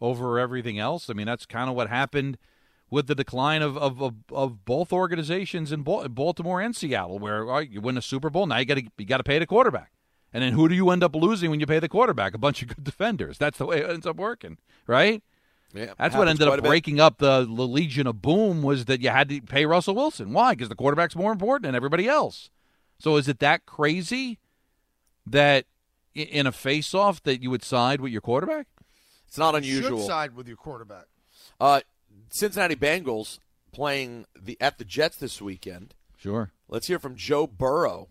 over 0.00 0.38
everything 0.40 0.78
else? 0.78 1.08
I 1.08 1.12
mean, 1.12 1.26
that's 1.26 1.46
kind 1.46 1.70
of 1.70 1.76
what 1.76 1.88
happened 1.88 2.36
with 2.90 3.06
the 3.06 3.14
decline 3.14 3.62
of 3.62 3.76
of, 3.78 4.02
of, 4.02 4.14
of 4.32 4.64
both 4.64 4.92
organizations 4.92 5.72
in 5.72 5.82
Baltimore 5.82 6.60
and 6.60 6.74
Seattle, 6.74 7.18
where 7.18 7.44
all 7.46 7.54
right, 7.58 7.70
you 7.70 7.80
win 7.80 7.96
a 7.96 8.02
Super 8.02 8.30
Bowl, 8.30 8.46
now 8.46 8.58
you 8.58 8.64
got 8.64 8.76
to 8.78 8.84
you 8.98 9.04
got 9.06 9.18
to 9.18 9.24
pay 9.24 9.38
the 9.38 9.46
quarterback, 9.46 9.92
and 10.32 10.42
then 10.42 10.52
who 10.52 10.68
do 10.68 10.74
you 10.74 10.90
end 10.90 11.02
up 11.04 11.14
losing 11.14 11.50
when 11.50 11.60
you 11.60 11.66
pay 11.66 11.78
the 11.78 11.88
quarterback? 11.88 12.34
A 12.34 12.38
bunch 12.38 12.62
of 12.62 12.68
good 12.68 12.84
defenders. 12.84 13.38
That's 13.38 13.58
the 13.58 13.66
way 13.66 13.78
it 13.80 13.88
ends 13.90 14.06
up 14.06 14.16
working, 14.16 14.58
right? 14.86 15.22
Yeah, 15.72 15.92
That's 15.96 16.16
what 16.16 16.26
ended 16.26 16.48
up 16.48 16.54
a 16.54 16.62
bit. 16.62 16.66
breaking 16.68 16.98
up 16.98 17.18
the, 17.18 17.42
the 17.44 17.46
Legion 17.68 18.08
of 18.08 18.20
Boom 18.20 18.60
was 18.62 18.86
that 18.86 19.00
you 19.00 19.10
had 19.10 19.28
to 19.28 19.40
pay 19.40 19.64
Russell 19.66 19.94
Wilson. 19.94 20.32
Why? 20.32 20.54
Because 20.54 20.68
the 20.68 20.74
quarterback's 20.74 21.14
more 21.14 21.30
important 21.30 21.62
than 21.62 21.76
everybody 21.76 22.08
else. 22.08 22.50
So 22.98 23.14
is 23.16 23.28
it 23.28 23.38
that 23.38 23.66
crazy 23.66 24.40
that 25.24 25.66
in 26.12 26.44
a 26.48 26.50
face-off 26.50 27.22
that 27.22 27.40
you 27.40 27.50
would 27.50 27.62
side 27.62 28.00
with 28.00 28.10
your 28.10 28.20
quarterback? 28.20 28.66
It's 29.28 29.38
not 29.38 29.52
You 29.54 29.58
unusual. 29.58 29.98
Should 30.00 30.06
side 30.08 30.34
with 30.34 30.48
your 30.48 30.56
quarterback. 30.56 31.04
Uh, 31.60 31.82
Cincinnati 32.30 32.76
Bengals 32.76 33.38
playing 33.72 34.24
the 34.40 34.56
at 34.60 34.78
the 34.78 34.84
Jets 34.84 35.16
this 35.16 35.42
weekend. 35.42 35.94
Sure. 36.16 36.52
Let's 36.68 36.86
hear 36.86 36.98
from 36.98 37.16
Joe 37.16 37.46
Burrow 37.46 38.08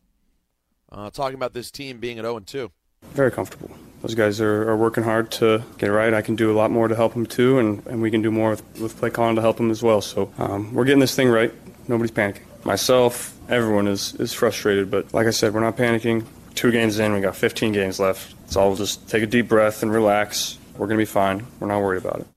uh, 0.92 1.10
talking 1.10 1.36
about 1.36 1.54
this 1.54 1.72
team 1.72 2.00
being 2.00 2.20
at 2.20 2.26
0 2.26 2.40
2. 2.40 2.72
Very 3.14 3.32
comfortable. 3.32 3.72
Those 4.02 4.16
guys 4.16 4.42
are, 4.42 4.70
are 4.70 4.78
working 4.78 5.04
hard 5.04 5.32
to 5.34 5.64
get 5.78 5.90
it 5.90 5.94
right. 5.94 6.14
I 6.14 6.22
can 6.22 6.36
do 6.36 6.52
a 6.52 6.56
lot 6.56 6.72
more 6.72 6.88
to 6.88 6.96
help 6.96 7.14
them 7.14 7.26
too, 7.26 7.60
and, 7.60 7.86
and 7.88 8.02
we 8.02 8.12
can 8.12 8.22
do 8.22 8.32
more 8.32 8.52
with, 8.52 8.80
with 8.80 8.98
play 8.98 9.10
calling 9.10 9.36
to 9.36 9.42
help 9.42 9.58
them 9.58 9.72
as 9.72 9.82
well. 9.82 10.02
So 10.02 10.32
um, 10.38 10.74
we're 10.74 10.86
getting 10.86 11.00
this 11.00 11.16
thing 11.16 11.30
right. 11.30 11.54
Nobody's 11.88 12.12
panicking. 12.12 12.42
Myself, 12.66 13.38
everyone 13.50 13.88
is, 13.88 14.14
is 14.16 14.34
frustrated, 14.34 14.92
but 14.92 15.14
like 15.14 15.28
I 15.28 15.32
said, 15.32 15.54
we're 15.54 15.62
not 15.62 15.78
panicking. 15.78 16.26
Two 16.56 16.72
games 16.72 17.00
in, 17.00 17.14
we 17.14 17.22
got 17.22 17.36
15 17.36 17.72
games 17.72 18.00
left. 18.00 18.36
It's 18.46 18.58
I'll 18.58 18.76
just 18.76 19.10
take 19.10 19.24
a 19.24 19.28
deep 19.28 19.48
breath 19.48 19.82
and 19.82 19.92
relax. 19.92 20.58
We're 20.74 20.88
going 20.88 20.98
to 20.98 21.02
be 21.02 21.06
fine. 21.06 21.46
We're 21.60 21.68
not 21.68 21.82
worried 21.82 22.04
about 22.04 22.22
it. 22.22 22.28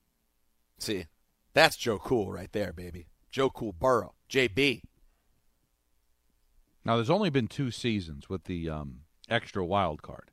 See, 0.79 1.05
that's 1.53 1.75
Joe 1.75 1.99
Cool 1.99 2.31
right 2.31 2.51
there, 2.51 2.73
baby. 2.73 3.07
Joe 3.29 3.49
Cool 3.49 3.73
Burrow, 3.73 4.13
JB. 4.29 4.81
Now, 6.85 6.95
there's 6.95 7.09
only 7.09 7.29
been 7.29 7.47
two 7.47 7.71
seasons 7.71 8.29
with 8.29 8.43
the 8.43 8.69
um, 8.69 8.99
extra 9.29 9.65
wild 9.65 10.01
card, 10.01 10.31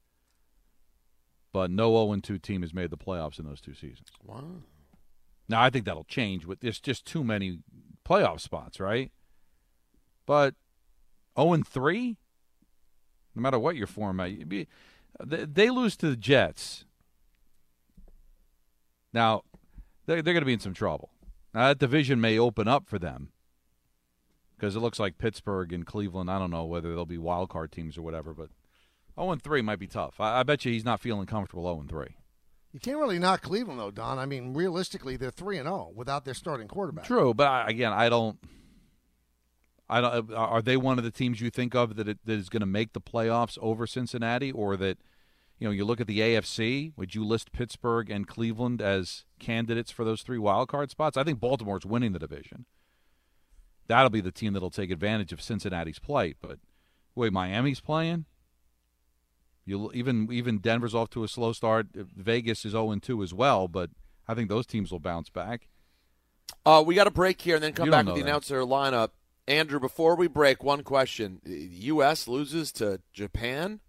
but 1.52 1.70
no 1.70 1.92
0-2 1.92 2.42
team 2.42 2.62
has 2.62 2.74
made 2.74 2.90
the 2.90 2.96
playoffs 2.96 3.38
in 3.38 3.46
those 3.46 3.60
two 3.60 3.74
seasons. 3.74 4.08
Wow. 4.24 4.62
Now, 5.48 5.62
I 5.62 5.70
think 5.70 5.84
that'll 5.84 6.04
change. 6.04 6.46
With 6.46 6.60
there's 6.60 6.80
just 6.80 7.04
too 7.04 7.22
many 7.22 7.60
playoff 8.04 8.40
spots, 8.40 8.80
right? 8.80 9.12
But 10.26 10.54
0 11.38 11.52
and 11.52 11.66
3, 11.66 12.16
no 13.34 13.42
matter 13.42 13.58
what 13.58 13.76
your 13.76 13.86
format, 13.86 14.32
you'd 14.32 14.48
be, 14.48 14.66
they, 15.24 15.44
they 15.44 15.70
lose 15.70 15.96
to 15.98 16.10
the 16.10 16.16
Jets. 16.16 16.84
Now, 19.12 19.42
they're, 20.10 20.22
they're 20.22 20.34
going 20.34 20.42
to 20.42 20.46
be 20.46 20.52
in 20.52 20.60
some 20.60 20.74
trouble. 20.74 21.10
Now, 21.54 21.68
that 21.68 21.78
division 21.78 22.20
may 22.20 22.36
open 22.38 22.66
up 22.66 22.88
for 22.88 22.98
them 22.98 23.30
because 24.56 24.74
it 24.74 24.80
looks 24.80 24.98
like 24.98 25.18
Pittsburgh 25.18 25.72
and 25.72 25.86
Cleveland. 25.86 26.30
I 26.30 26.38
don't 26.38 26.50
know 26.50 26.64
whether 26.64 26.92
they'll 26.94 27.06
be 27.06 27.18
wild 27.18 27.48
card 27.48 27.70
teams 27.70 27.96
or 27.96 28.02
whatever, 28.02 28.34
but 28.34 28.48
0 29.18 29.30
and 29.30 29.42
3 29.42 29.62
might 29.62 29.78
be 29.78 29.86
tough. 29.86 30.20
I, 30.20 30.40
I 30.40 30.42
bet 30.42 30.64
you 30.64 30.72
he's 30.72 30.84
not 30.84 31.00
feeling 31.00 31.26
comfortable 31.26 31.64
0 31.64 31.80
and 31.80 31.88
3. 31.88 32.16
You 32.72 32.80
can't 32.80 32.98
really 32.98 33.18
knock 33.18 33.42
Cleveland 33.42 33.78
though, 33.78 33.90
Don. 33.90 34.18
I 34.18 34.26
mean, 34.26 34.54
realistically, 34.54 35.16
they're 35.16 35.32
three 35.32 35.58
and 35.58 35.66
zero 35.66 35.90
without 35.94 36.24
their 36.24 36.34
starting 36.34 36.68
quarterback. 36.68 37.04
True, 37.04 37.34
but 37.34 37.48
I, 37.48 37.68
again, 37.68 37.92
I 37.92 38.08
don't. 38.08 38.38
I 39.88 40.00
don't. 40.00 40.30
Uh, 40.30 40.36
are 40.36 40.62
they 40.62 40.76
one 40.76 40.96
of 40.96 41.02
the 41.02 41.10
teams 41.10 41.40
you 41.40 41.50
think 41.50 41.74
of 41.74 41.96
that 41.96 42.06
it, 42.06 42.18
that 42.24 42.32
is 42.32 42.48
going 42.48 42.60
to 42.60 42.66
make 42.66 42.92
the 42.92 43.00
playoffs 43.00 43.58
over 43.60 43.88
Cincinnati, 43.88 44.52
or 44.52 44.76
that 44.76 44.98
you 45.60 45.68
know 45.68 45.72
you 45.72 45.84
look 45.84 46.00
at 46.00 46.06
the 46.06 46.18
AFC? 46.20 46.92
Would 46.96 47.14
you 47.14 47.24
list 47.24 47.52
Pittsburgh 47.52 48.10
and 48.10 48.26
Cleveland 48.26 48.80
as 48.80 49.24
candidates 49.38 49.90
for 49.90 50.04
those 50.04 50.22
three 50.22 50.38
wild 50.38 50.68
card 50.68 50.90
spots? 50.90 51.16
I 51.16 51.22
think 51.22 51.38
Baltimore's 51.38 51.84
winning 51.86 52.12
the 52.12 52.18
division. 52.18 52.64
That'll 53.86 54.10
be 54.10 54.22
the 54.22 54.32
team 54.32 54.54
that'll 54.54 54.70
take 54.70 54.90
advantage 54.90 55.32
of 55.32 55.42
Cincinnati's 55.42 55.98
plight. 55.98 56.38
But 56.40 56.58
wait, 57.14 57.32
Miami's 57.32 57.80
playing. 57.80 58.24
You 59.66 59.90
even 59.92 60.32
even 60.32 60.58
Denver's 60.58 60.94
off 60.94 61.10
to 61.10 61.24
a 61.24 61.28
slow 61.28 61.52
start. 61.52 61.88
Vegas 61.94 62.64
is 62.64 62.72
0 62.72 62.96
2 62.96 63.22
as 63.22 63.34
well, 63.34 63.68
but 63.68 63.90
I 64.26 64.34
think 64.34 64.48
those 64.48 64.66
teams 64.66 64.90
will 64.90 64.98
bounce 64.98 65.28
back. 65.28 65.68
Uh, 66.64 66.82
we 66.84 66.94
got 66.94 67.06
a 67.06 67.10
break 67.10 67.40
here 67.40 67.56
and 67.56 67.62
then 67.64 67.72
come 67.74 67.86
You 67.86 67.92
back 67.92 68.06
with 68.06 68.14
the 68.16 68.22
that. 68.22 68.28
announcer 68.28 68.60
lineup. 68.62 69.10
Andrew, 69.46 69.78
before 69.78 70.16
we 70.16 70.26
break, 70.26 70.62
one 70.64 70.82
question: 70.82 71.40
U.S. 71.44 72.26
loses 72.26 72.72
to 72.72 73.00
Japan 73.12 73.80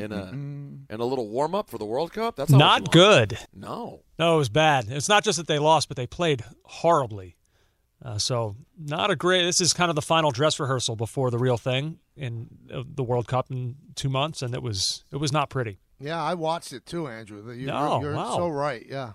in 0.00 0.12
a 0.12 0.28
in 0.30 0.86
a 1.00 1.04
little 1.04 1.28
warm 1.28 1.54
up 1.54 1.70
for 1.70 1.78
the 1.78 1.84
World 1.84 2.12
Cup. 2.12 2.36
That's 2.36 2.50
not, 2.50 2.58
what 2.58 2.64
Not 2.64 2.94
you 2.94 3.00
want. 3.00 3.28
good. 3.30 3.38
No. 3.54 4.02
No, 4.18 4.34
it 4.34 4.38
was 4.38 4.48
bad. 4.48 4.86
It's 4.88 5.08
not 5.08 5.24
just 5.24 5.38
that 5.38 5.46
they 5.46 5.58
lost, 5.58 5.88
but 5.88 5.96
they 5.96 6.06
played 6.06 6.44
horribly. 6.64 7.36
Uh, 8.04 8.18
so 8.18 8.56
not 8.78 9.10
a 9.10 9.16
great. 9.16 9.44
This 9.44 9.60
is 9.60 9.72
kind 9.72 9.88
of 9.88 9.94
the 9.94 10.02
final 10.02 10.30
dress 10.32 10.58
rehearsal 10.58 10.96
before 10.96 11.30
the 11.30 11.38
real 11.38 11.56
thing 11.56 11.98
in 12.16 12.48
uh, 12.72 12.82
the 12.84 13.04
World 13.04 13.28
Cup 13.28 13.50
in 13.50 13.76
two 13.94 14.08
months, 14.08 14.42
and 14.42 14.54
it 14.54 14.62
was 14.62 15.04
it 15.12 15.16
was 15.18 15.32
not 15.32 15.50
pretty. 15.50 15.78
Yeah, 16.00 16.20
I 16.20 16.34
watched 16.34 16.72
it 16.72 16.84
too, 16.84 17.06
Andrew. 17.06 17.48
You, 17.52 17.66
No, 17.66 18.00
you're, 18.00 18.10
you're 18.10 18.16
wow. 18.16 18.34
so 18.36 18.48
right. 18.48 18.84
Yeah. 18.88 19.12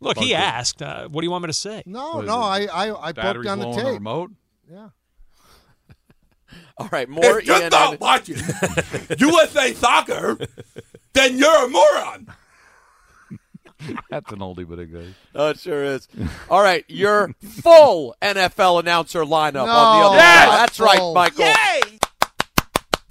Look, 0.00 0.18
he 0.18 0.34
asked. 0.34 0.80
Uh, 0.82 1.08
what 1.08 1.20
do 1.20 1.26
you 1.26 1.30
want 1.30 1.44
me 1.44 1.48
to 1.48 1.52
say? 1.54 1.82
No, 1.86 2.20
no, 2.20 2.38
I 2.38 2.66
I, 2.66 3.08
I 3.08 3.12
broke 3.12 3.44
down 3.44 3.58
the 3.58 3.66
tape. 3.72 3.78
on 3.78 3.84
the 3.84 3.92
remote. 3.92 4.30
Yeah. 4.70 4.88
All 6.78 6.88
right, 6.92 7.08
more 7.08 7.38
If 7.38 7.46
you're 7.46 7.58
Ian 7.60 7.70
not 7.70 7.92
and- 7.92 8.00
watching 8.00 8.36
USA 9.18 9.72
Soccer, 9.74 10.38
then 11.12 11.38
you're 11.38 11.64
a 11.64 11.68
moron. 11.68 12.28
That's 14.10 14.32
an 14.32 14.38
oldie 14.38 14.68
but 14.68 14.78
a 14.78 14.86
good. 14.86 15.14
Oh, 15.34 15.50
it 15.50 15.60
sure 15.60 15.84
is. 15.84 16.08
All 16.50 16.62
right, 16.62 16.84
your 16.88 17.34
full 17.42 18.14
NFL 18.22 18.80
announcer 18.80 19.22
lineup 19.24 19.66
on 19.68 20.00
the 20.00 20.06
other 20.06 20.16
yes, 20.16 20.48
side. 20.48 20.58
That's 20.58 20.80
right, 20.80 20.98
full. 20.98 21.14
Michael. 21.14 21.52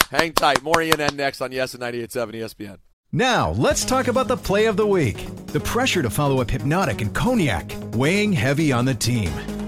Hang 0.10 0.34
tight. 0.34 0.62
More 0.64 0.82
Ian 0.82 1.02
and 1.02 1.18
next 1.18 1.42
on 1.42 1.52
Yes 1.52 1.74
and 1.74 1.84
98.7 1.84 2.34
ESPN. 2.34 2.78
Now, 3.12 3.52
let's 3.52 3.86
talk 3.86 4.08
about 4.08 4.28
the 4.28 4.38
play 4.38 4.66
of 4.66 4.76
the 4.78 4.86
week. 4.86 5.26
The 5.48 5.60
pressure 5.60 6.02
to 6.02 6.10
follow 6.10 6.42
up 6.42 6.48
Hpnotiq 6.48 7.02
and 7.02 7.14
Cognac, 7.14 7.72
weighing 7.94 8.34
heavy 8.34 8.72
on 8.72 8.86
the 8.86 8.94
team. 8.94 9.32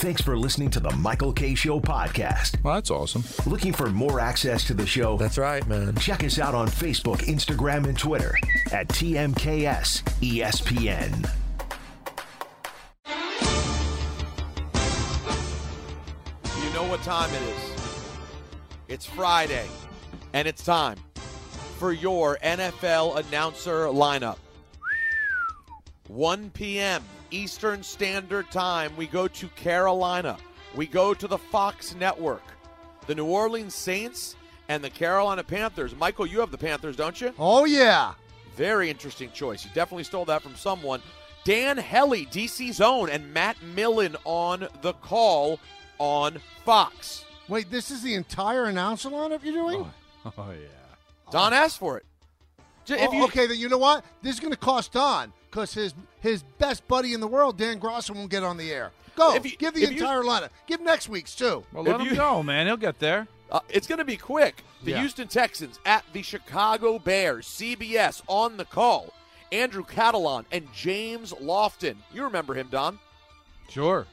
Thanks 0.00 0.22
for 0.22 0.34
listening 0.38 0.70
to 0.70 0.80
the 0.80 0.90
Michael 0.92 1.30
K. 1.30 1.54
Show 1.54 1.78
podcast. 1.78 2.64
Well, 2.64 2.76
that's 2.76 2.90
awesome. 2.90 3.22
Looking 3.44 3.74
for 3.74 3.90
more 3.90 4.18
access 4.18 4.66
to 4.68 4.72
the 4.72 4.86
show? 4.86 5.18
That's 5.18 5.36
right, 5.36 5.64
man. 5.66 5.94
Check 5.96 6.24
us 6.24 6.38
out 6.38 6.54
on 6.54 6.68
Facebook, 6.68 7.18
Instagram, 7.26 7.86
and 7.86 7.98
Twitter 7.98 8.34
at 8.72 8.88
TMKS 8.88 10.02
ESPN. 10.22 11.30
You 16.64 16.72
know 16.72 16.88
what 16.88 17.02
time 17.02 17.28
it 17.34 17.42
is. 17.42 17.92
It's 18.88 19.04
Friday, 19.04 19.68
and 20.32 20.48
it's 20.48 20.64
time 20.64 20.96
for 21.78 21.92
your 21.92 22.38
NFL 22.42 23.18
announcer 23.18 23.84
lineup. 23.88 24.38
1 26.08 26.48
p.m. 26.54 27.02
Eastern 27.30 27.82
Standard 27.82 28.50
Time, 28.50 28.96
we 28.96 29.06
go 29.06 29.28
to 29.28 29.48
Carolina. 29.48 30.36
We 30.74 30.86
go 30.86 31.14
to 31.14 31.26
the 31.26 31.38
Fox 31.38 31.94
Network. 31.94 32.42
The 33.06 33.14
New 33.14 33.26
Orleans 33.26 33.74
Saints 33.74 34.36
and 34.68 34.82
the 34.84 34.90
Carolina 34.90 35.42
Panthers. 35.42 35.94
Michael, 35.96 36.26
you 36.26 36.40
have 36.40 36.50
the 36.50 36.58
Panthers, 36.58 36.96
don't 36.96 37.20
you? 37.20 37.32
Oh 37.38 37.64
yeah. 37.64 38.14
Very 38.56 38.90
interesting 38.90 39.30
choice. 39.32 39.64
You 39.64 39.70
definitely 39.74 40.04
stole 40.04 40.24
that 40.26 40.42
from 40.42 40.54
someone. 40.54 41.00
Dan 41.44 41.76
Hellie, 41.78 42.26
DC's 42.26 42.80
own, 42.80 43.08
and 43.08 43.32
Matt 43.32 43.60
Millen 43.62 44.14
on 44.24 44.68
the 44.82 44.92
call 44.94 45.58
on 45.98 46.38
Fox. 46.64 47.24
Wait, 47.48 47.70
this 47.70 47.90
is 47.90 48.02
the 48.02 48.14
entire 48.14 48.66
announcer 48.66 49.08
lineup 49.08 49.42
you're 49.42 49.54
doing? 49.54 49.86
Oh 50.24 50.50
yeah. 50.50 50.66
Don 51.32 51.54
asked 51.54 51.78
for 51.78 51.96
it. 51.96 52.04
J- 52.84 53.02
If 53.02 53.08
Oh, 53.08 53.12
you, 53.14 53.24
okay, 53.24 53.46
then 53.46 53.56
you 53.58 53.70
know 53.70 53.78
what? 53.78 54.04
This 54.20 54.34
is 54.34 54.40
going 54.40 54.52
to 54.52 54.58
cost 54.58 54.92
Don 54.92 55.32
because 55.50 55.74
his 55.74 55.94
his 56.20 56.42
best 56.58 56.86
buddy 56.88 57.12
in 57.14 57.20
the 57.20 57.26
world, 57.26 57.56
Dan 57.58 57.78
Grosso, 57.78 58.12
won't 58.14 58.30
get 58.30 58.42
on 58.44 58.56
the 58.56 58.70
air. 58.72 58.90
Go. 59.16 59.34
If 59.34 59.44
you- 59.44 59.56
Give 59.56 59.74
the 59.74 59.82
if 59.82 59.90
you- 59.90 59.96
entire 59.98 60.22
lineup. 60.22 60.50
Give 60.66 60.80
next 60.80 61.08
week's 61.08 61.34
too. 61.34 61.64
Well, 61.72 61.82
let 61.84 61.96
If 61.96 62.00
him 62.02 62.08
you- 62.08 62.16
go, 62.16 62.42
man. 62.42 62.66
He'll 62.66 62.76
get 62.76 62.98
there. 63.00 63.26
Uh, 63.50 63.60
it's 63.68 63.86
going 63.86 63.98
to 63.98 64.04
be 64.04 64.16
quick. 64.16 64.62
The 64.84 64.92
Yeah. 64.92 65.00
Houston 65.00 65.26
Texans 65.28 65.78
at 65.84 66.04
the 66.12 66.22
Chicago 66.22 66.98
Bears. 66.98 67.46
CBS 67.46 68.22
on 68.28 68.56
the 68.56 68.64
call. 68.64 69.12
Andrew 69.50 69.84
Catalon 69.84 70.44
and 70.52 70.72
James 70.72 71.32
Lofton. 71.32 71.96
You 72.14 72.22
remember 72.24 72.54
him, 72.54 72.68
Don? 72.70 73.00
Sure. 73.68 74.06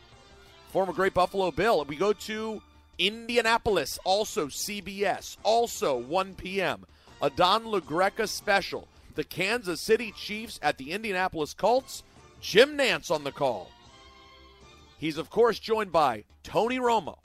Former 0.72 0.92
great 0.94 1.14
Buffalo 1.14 1.52
Bill. 1.52 1.86
We 1.86 1.96
go 1.96 2.12
to 2.14 2.62
Indianapolis, 2.98 4.00
also 4.04 4.48
CBS, 4.48 5.38
also 5.44 5.96
1 5.96 6.34
p.m. 6.36 6.86
A 7.22 7.30
Don 7.30 7.66
LaGreca 7.66 8.28
special. 8.28 8.88
The 9.18 9.24
Kansas 9.24 9.82
City 9.82 10.14
Chiefs 10.16 10.60
at 10.62 10.78
the 10.78 10.92
Indianapolis 10.92 11.56
Colts. 11.56 12.04
Jim 12.40 12.78
Nantz 12.78 13.10
on 13.10 13.24
the 13.24 13.32
call. 13.32 13.72
He's, 15.00 15.18
of 15.18 15.32
course, 15.32 15.58
joined 15.58 15.92
by 15.92 16.24
Tony 16.44 16.78
Romo. 16.78 17.18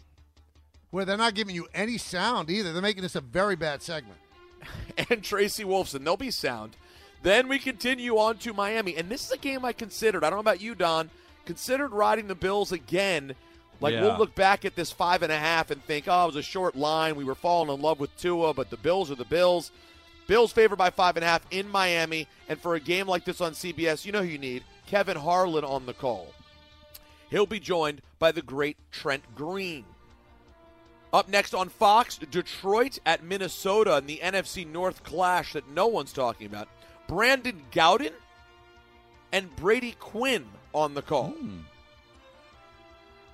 Where 0.90 1.04
they're 1.04 1.18
not 1.18 1.34
giving 1.34 1.54
you 1.54 1.68
any 1.74 1.98
sound 1.98 2.48
either. 2.48 2.72
They're 2.72 2.80
making 2.80 3.02
this 3.02 3.14
a 3.14 3.20
very 3.20 3.56
bad 3.56 3.82
segment. 3.82 4.18
and 5.10 5.22
Tracy 5.22 5.64
Wolfson. 5.64 6.02
They'll 6.02 6.16
be 6.16 6.30
sound. 6.30 6.78
Then 7.22 7.46
we 7.46 7.58
continue 7.58 8.16
on 8.16 8.38
to 8.38 8.54
Miami. 8.54 8.96
And 8.96 9.10
this 9.10 9.26
is 9.26 9.30
a 9.30 9.36
game 9.36 9.62
I 9.62 9.74
considered. 9.74 10.24
I 10.24 10.30
don't 10.30 10.38
know 10.38 10.40
about 10.40 10.62
you, 10.62 10.74
Don. 10.74 11.10
Considered 11.44 11.92
riding 11.92 12.26
the 12.26 12.34
Bills 12.34 12.72
again. 12.72 13.34
Like 13.82 13.92
Yeah. 13.92 14.00
we'll 14.00 14.16
look 14.16 14.34
back 14.34 14.64
at 14.64 14.76
this 14.76 14.90
five 14.90 15.22
and 15.22 15.30
a 15.30 15.38
half 15.38 15.70
and 15.70 15.84
think, 15.84 16.06
oh, 16.08 16.24
it 16.24 16.26
was 16.28 16.36
a 16.36 16.42
short 16.42 16.74
line. 16.74 17.16
We 17.16 17.24
were 17.24 17.34
falling 17.34 17.68
in 17.68 17.82
love 17.82 18.00
with 18.00 18.16
Tua, 18.16 18.54
but 18.54 18.70
the 18.70 18.78
Bills 18.78 19.10
are 19.10 19.14
the 19.14 19.26
Bills. 19.26 19.72
Bills 20.26 20.52
favored 20.52 20.76
by 20.76 20.90
five 20.90 21.16
and 21.16 21.24
a 21.24 21.28
half 21.28 21.46
in 21.50 21.68
Miami. 21.68 22.26
And 22.48 22.60
for 22.60 22.74
a 22.74 22.80
game 22.80 23.06
like 23.06 23.24
this 23.24 23.40
on 23.40 23.52
CBS, 23.52 24.04
you 24.04 24.12
know 24.12 24.22
who 24.22 24.28
you 24.28 24.38
need 24.38 24.64
Kevin 24.86 25.16
Harlan 25.16 25.64
on 25.64 25.86
the 25.86 25.94
call. 25.94 26.32
He'll 27.30 27.46
be 27.46 27.60
joined 27.60 28.02
by 28.18 28.32
the 28.32 28.42
great 28.42 28.76
Trent 28.90 29.22
Green. 29.34 29.84
Up 31.12 31.28
next 31.28 31.54
on 31.54 31.68
Fox, 31.68 32.18
Detroit 32.18 32.98
at 33.04 33.22
Minnesota 33.22 33.98
in 33.98 34.06
the 34.06 34.20
NFC 34.22 34.66
North 34.66 35.02
clash 35.02 35.52
that 35.52 35.68
no 35.68 35.86
one's 35.86 36.12
talking 36.12 36.46
about. 36.46 36.68
Brandon 37.06 37.62
Gaudin 37.70 38.12
and 39.32 39.54
Brady 39.56 39.94
Quinn 39.98 40.46
on 40.74 40.94
the 40.94 41.02
call. 41.02 41.30
Hmm. 41.30 41.58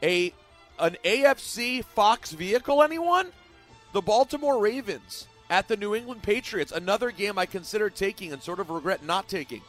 A 0.03 0.33
an 0.79 0.97
AFC 1.05 1.85
Fox 1.85 2.33
vehicle, 2.33 2.83
anyone? 2.83 3.33
The 3.93 4.03
Baltimore 4.03 4.61
Ravens 4.61 5.27
at 5.51 5.69
the 5.69 5.77
New 5.77 5.95
England 5.95 6.23
Patriots. 6.23 6.73
Another 6.73 7.11
game 7.11 7.39
I 7.39 7.47
consider 7.47 7.91
taking 7.91 8.33
and 8.33 8.43
sort 8.43 8.61
of 8.61 8.71
regret 8.71 9.05
not 9.05 9.29
taking. 9.29 9.63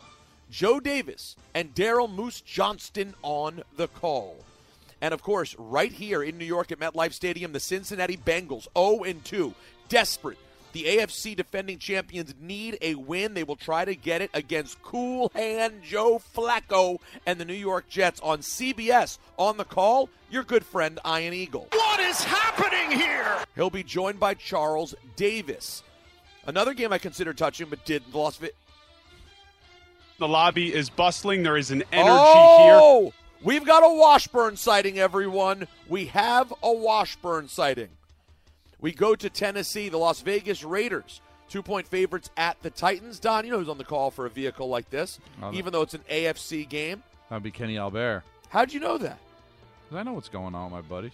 Joe 0.50 0.80
Davis 0.80 1.36
and 1.54 1.76
Daryl 1.76 2.12
Moose 2.12 2.42
Johnston 2.42 3.14
on 3.22 3.62
the 3.78 3.88
call. 3.88 4.38
And 5.02 5.14
of 5.14 5.22
course, 5.22 5.56
right 5.58 5.92
here 5.92 6.24
in 6.24 6.38
New 6.38 6.46
York 6.46 6.72
at 6.72 6.80
MetLife 6.80 7.14
Stadium, 7.14 7.54
the 7.54 7.60
Cincinnati 7.60 8.18
Bengals 8.18 8.68
0 8.78 9.14
2, 9.24 9.54
desperate. 9.88 10.38
The 10.72 10.84
AFC 10.84 11.36
defending 11.36 11.80
champions 11.80 12.36
need 12.40 12.78
a 12.82 12.96
win. 12.96 13.34
They 13.34 13.44
will 13.44 13.56
try 13.56 13.86
to 13.86 13.96
get 13.96 14.22
it 14.22 14.30
against 14.34 14.82
Cool 14.84 15.32
Hand 15.34 15.82
Joe 15.84 16.22
Flacco 16.36 17.00
and 17.26 17.40
the 17.40 17.46
New 17.46 17.54
York 17.54 17.90
Jets 17.90 18.20
on 18.22 18.40
CBS. 18.40 19.18
On 19.38 19.58
the 19.58 19.66
call, 19.66 20.10
your 20.30 20.44
good 20.44 20.64
friend 20.64 21.00
Ian 21.06 21.34
Eagle. 21.34 21.68
What 21.72 22.00
is 22.00 22.24
happening 22.24 23.00
here? 23.00 23.38
He'll 23.56 23.70
be 23.72 23.84
joined 23.84 24.20
by 24.20 24.36
Charles 24.36 24.94
Davis. 25.16 25.84
Another 26.46 26.74
game 26.74 26.94
I 26.94 27.00
considered 27.00 27.38
touching, 27.38 27.68
but 27.70 27.84
did 27.86 28.04
Las 28.14 28.38
Vegas. 28.38 28.56
The 30.20 30.28
lobby 30.28 30.74
is 30.74 30.90
bustling. 30.90 31.44
There 31.44 31.58
is 31.58 31.72
an 31.72 31.84
energy 31.92 32.10
here. 32.10 32.78
oh, 32.82 33.02
here. 33.02 33.12
We've 33.42 33.66
got 33.66 33.84
a 33.84 33.94
Washburn 33.94 34.58
sighting, 34.58 35.00
everyone. 35.00 35.68
We 35.88 36.08
have 36.08 36.54
a 36.62 36.74
Washburn 36.74 37.48
sighting. 37.48 37.88
We 38.82 38.92
go 38.94 39.16
to 39.16 39.30
Tennessee, 39.30 39.90
the 39.90 39.98
Las 39.98 40.22
Vegas 40.22 40.64
Raiders, 40.64 41.22
two 41.50 41.62
point 41.62 41.88
favorites 41.88 42.30
at 42.38 42.62
the 42.62 42.70
Titans. 42.70 43.20
Don, 43.20 43.46
you 43.46 43.52
know 43.52 43.60
who's 43.60 43.70
on 43.70 43.78
the 43.78 43.84
call 43.84 44.12
for 44.12 44.26
a 44.26 44.30
vehicle 44.30 44.70
like 44.70 44.90
this, 44.90 45.20
Oh, 45.42 45.52
even 45.54 45.74
though 45.74 45.82
it's 45.82 45.94
an 45.94 46.04
AFC 46.10 46.68
game. 46.68 47.04
That'd 47.30 47.44
be 47.44 47.52
Kenny 47.52 47.78
Albert. 47.78 48.24
How'd 48.50 48.72
you 48.74 48.80
know 48.80 48.98
that? 48.98 49.20
I 49.94 50.04
know 50.04 50.14
what's 50.14 50.30
going 50.30 50.56
on 50.56 50.72
my 50.72 50.82
buddies. 50.82 51.12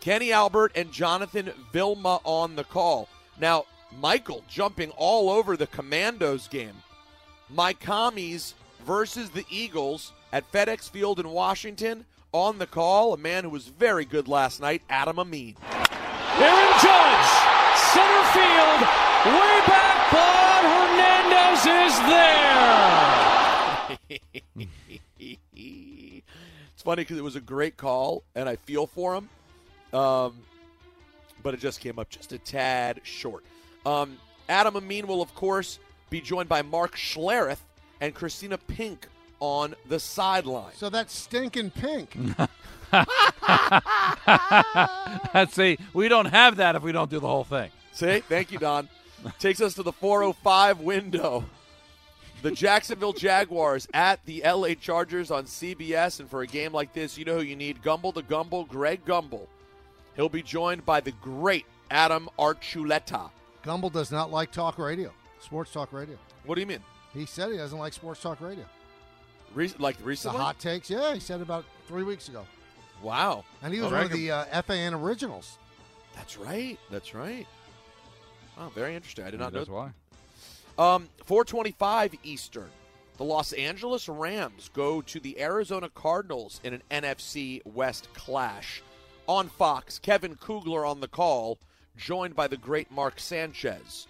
Kenny 0.00 0.32
Albert 0.32 0.72
and 0.74 0.90
Jonathan 0.92 1.52
Vilma 1.72 2.20
on 2.24 2.56
the 2.56 2.64
call. 2.64 3.08
Now, 3.40 3.66
Michael 4.00 4.42
jumping 4.48 4.90
all 4.96 5.30
over 5.30 5.56
the 5.56 5.66
Commandos 5.68 6.48
game. 6.48 6.74
My 7.48 7.72
commies 7.72 8.54
versus 8.84 9.30
the 9.30 9.44
Eagles 9.48 10.12
at 10.32 10.50
FedEx 10.50 10.90
Field 10.90 11.20
in 11.20 11.28
Washington. 11.28 12.04
On 12.32 12.58
the 12.58 12.66
call, 12.66 13.12
a 13.12 13.18
man 13.18 13.44
who 13.44 13.50
was 13.50 13.66
very 13.68 14.04
good 14.06 14.26
last 14.26 14.60
night, 14.60 14.82
Adam 14.88 15.18
Amin. 15.18 15.54
Aaron 16.38 16.72
Judge, 16.80 17.28
center 17.92 18.24
field, 18.32 18.80
way 19.36 19.60
back, 19.66 19.98
but 20.10 20.64
Hernandez 20.64 21.60
is 21.66 21.94
there. 22.08 22.32
it's 26.72 26.82
funny 26.82 27.02
because 27.02 27.18
it 27.18 27.24
was 27.24 27.36
a 27.36 27.40
great 27.40 27.76
call, 27.76 28.22
and 28.34 28.48
I 28.48 28.56
feel 28.56 28.86
for 28.86 29.14
him, 29.14 29.28
um, 29.92 30.34
but 31.42 31.52
it 31.54 31.60
just 31.60 31.80
came 31.80 31.98
up 31.98 32.08
just 32.08 32.32
a 32.32 32.38
tad 32.38 33.00
short. 33.02 33.44
Um, 33.84 34.16
Adam 34.48 34.76
Amin 34.76 35.06
will, 35.06 35.20
of 35.20 35.34
course, 35.34 35.78
be 36.08 36.20
joined 36.20 36.48
by 36.48 36.62
Mark 36.62 36.96
Schlereth 36.96 37.60
and 38.00 38.14
Christina 38.14 38.56
Pink 38.56 39.06
on 39.38 39.74
the 39.88 40.00
sideline. 40.00 40.72
So 40.76 40.88
that's 40.88 41.14
stinking 41.14 41.72
pink. 41.72 42.16
See, 45.50 45.78
we 45.92 46.08
don't 46.08 46.26
have 46.26 46.56
that 46.56 46.76
if 46.76 46.82
we 46.82 46.92
don't 46.92 47.10
do 47.10 47.20
the 47.20 47.26
whole 47.26 47.44
thing. 47.44 47.70
See, 47.92 48.20
thank 48.20 48.52
you, 48.52 48.58
Don. 48.58 48.88
Takes 49.38 49.60
us 49.60 49.74
to 49.74 49.82
the 49.82 49.92
405 49.92 50.80
window. 50.80 51.44
The 52.42 52.50
Jacksonville 52.50 53.12
Jaguars 53.12 53.86
at 53.94 54.24
the 54.26 54.42
LA 54.44 54.74
Chargers 54.74 55.30
on 55.30 55.44
CBS. 55.44 56.18
And 56.20 56.28
for 56.28 56.42
a 56.42 56.46
game 56.46 56.72
like 56.72 56.92
this, 56.92 57.16
you 57.16 57.24
know 57.24 57.36
who 57.36 57.42
you 57.42 57.54
need 57.54 57.82
Gumbel 57.82 58.12
the 58.12 58.22
Gumbel, 58.22 58.66
Greg 58.66 59.04
Gumbel. 59.04 59.46
He'll 60.16 60.28
be 60.28 60.42
joined 60.42 60.84
by 60.84 61.00
the 61.00 61.12
great 61.12 61.66
Adam 61.90 62.28
Archuleta. 62.38 63.30
Gumbel 63.64 63.92
does 63.92 64.10
not 64.10 64.30
like 64.32 64.50
talk 64.50 64.78
radio, 64.78 65.12
sports 65.40 65.72
talk 65.72 65.92
radio. 65.92 66.16
What 66.44 66.56
do 66.56 66.60
you 66.60 66.66
mean? 66.66 66.80
He 67.14 67.26
said 67.26 67.52
he 67.52 67.56
doesn't 67.58 67.78
like 67.78 67.92
sports 67.92 68.20
talk 68.20 68.40
radio. 68.40 68.64
Re- 69.54 69.72
like 69.78 69.98
The 69.98 70.04
recently? 70.04 70.38
hot 70.38 70.58
takes, 70.58 70.90
yeah, 70.90 71.14
he 71.14 71.20
said 71.20 71.40
about 71.40 71.64
three 71.86 72.02
weeks 72.02 72.28
ago. 72.28 72.44
Wow. 73.02 73.44
And 73.62 73.72
he 73.74 73.80
was 73.80 73.92
one 73.92 74.04
of 74.04 74.12
the 74.12 74.30
uh, 74.30 74.62
FAN 74.62 74.94
originals. 74.94 75.58
That's 76.14 76.36
right. 76.36 76.78
That's 76.90 77.14
right. 77.14 77.46
Oh, 78.58 78.70
very 78.74 78.94
interesting. 78.94 79.24
I 79.24 79.30
did 79.30 79.40
not 79.40 79.52
Maybe 79.52 79.66
know. 79.66 79.80
that's 79.80 79.94
why. 80.78 80.94
Um, 80.94 81.08
425 81.24 82.14
Eastern. 82.22 82.70
The 83.18 83.24
Los 83.24 83.52
Angeles 83.52 84.08
Rams 84.08 84.70
go 84.72 85.02
to 85.02 85.20
the 85.20 85.40
Arizona 85.40 85.88
Cardinals 85.90 86.60
in 86.64 86.74
an 86.74 86.82
NFC 86.90 87.64
West 87.66 88.08
clash. 88.14 88.82
On 89.28 89.48
Fox, 89.48 89.98
Kevin 89.98 90.34
Kugler 90.34 90.84
on 90.84 91.00
the 91.00 91.08
call, 91.08 91.58
joined 91.96 92.34
by 92.34 92.48
the 92.48 92.56
great 92.56 92.90
Mark 92.90 93.20
Sanchez. 93.20 94.06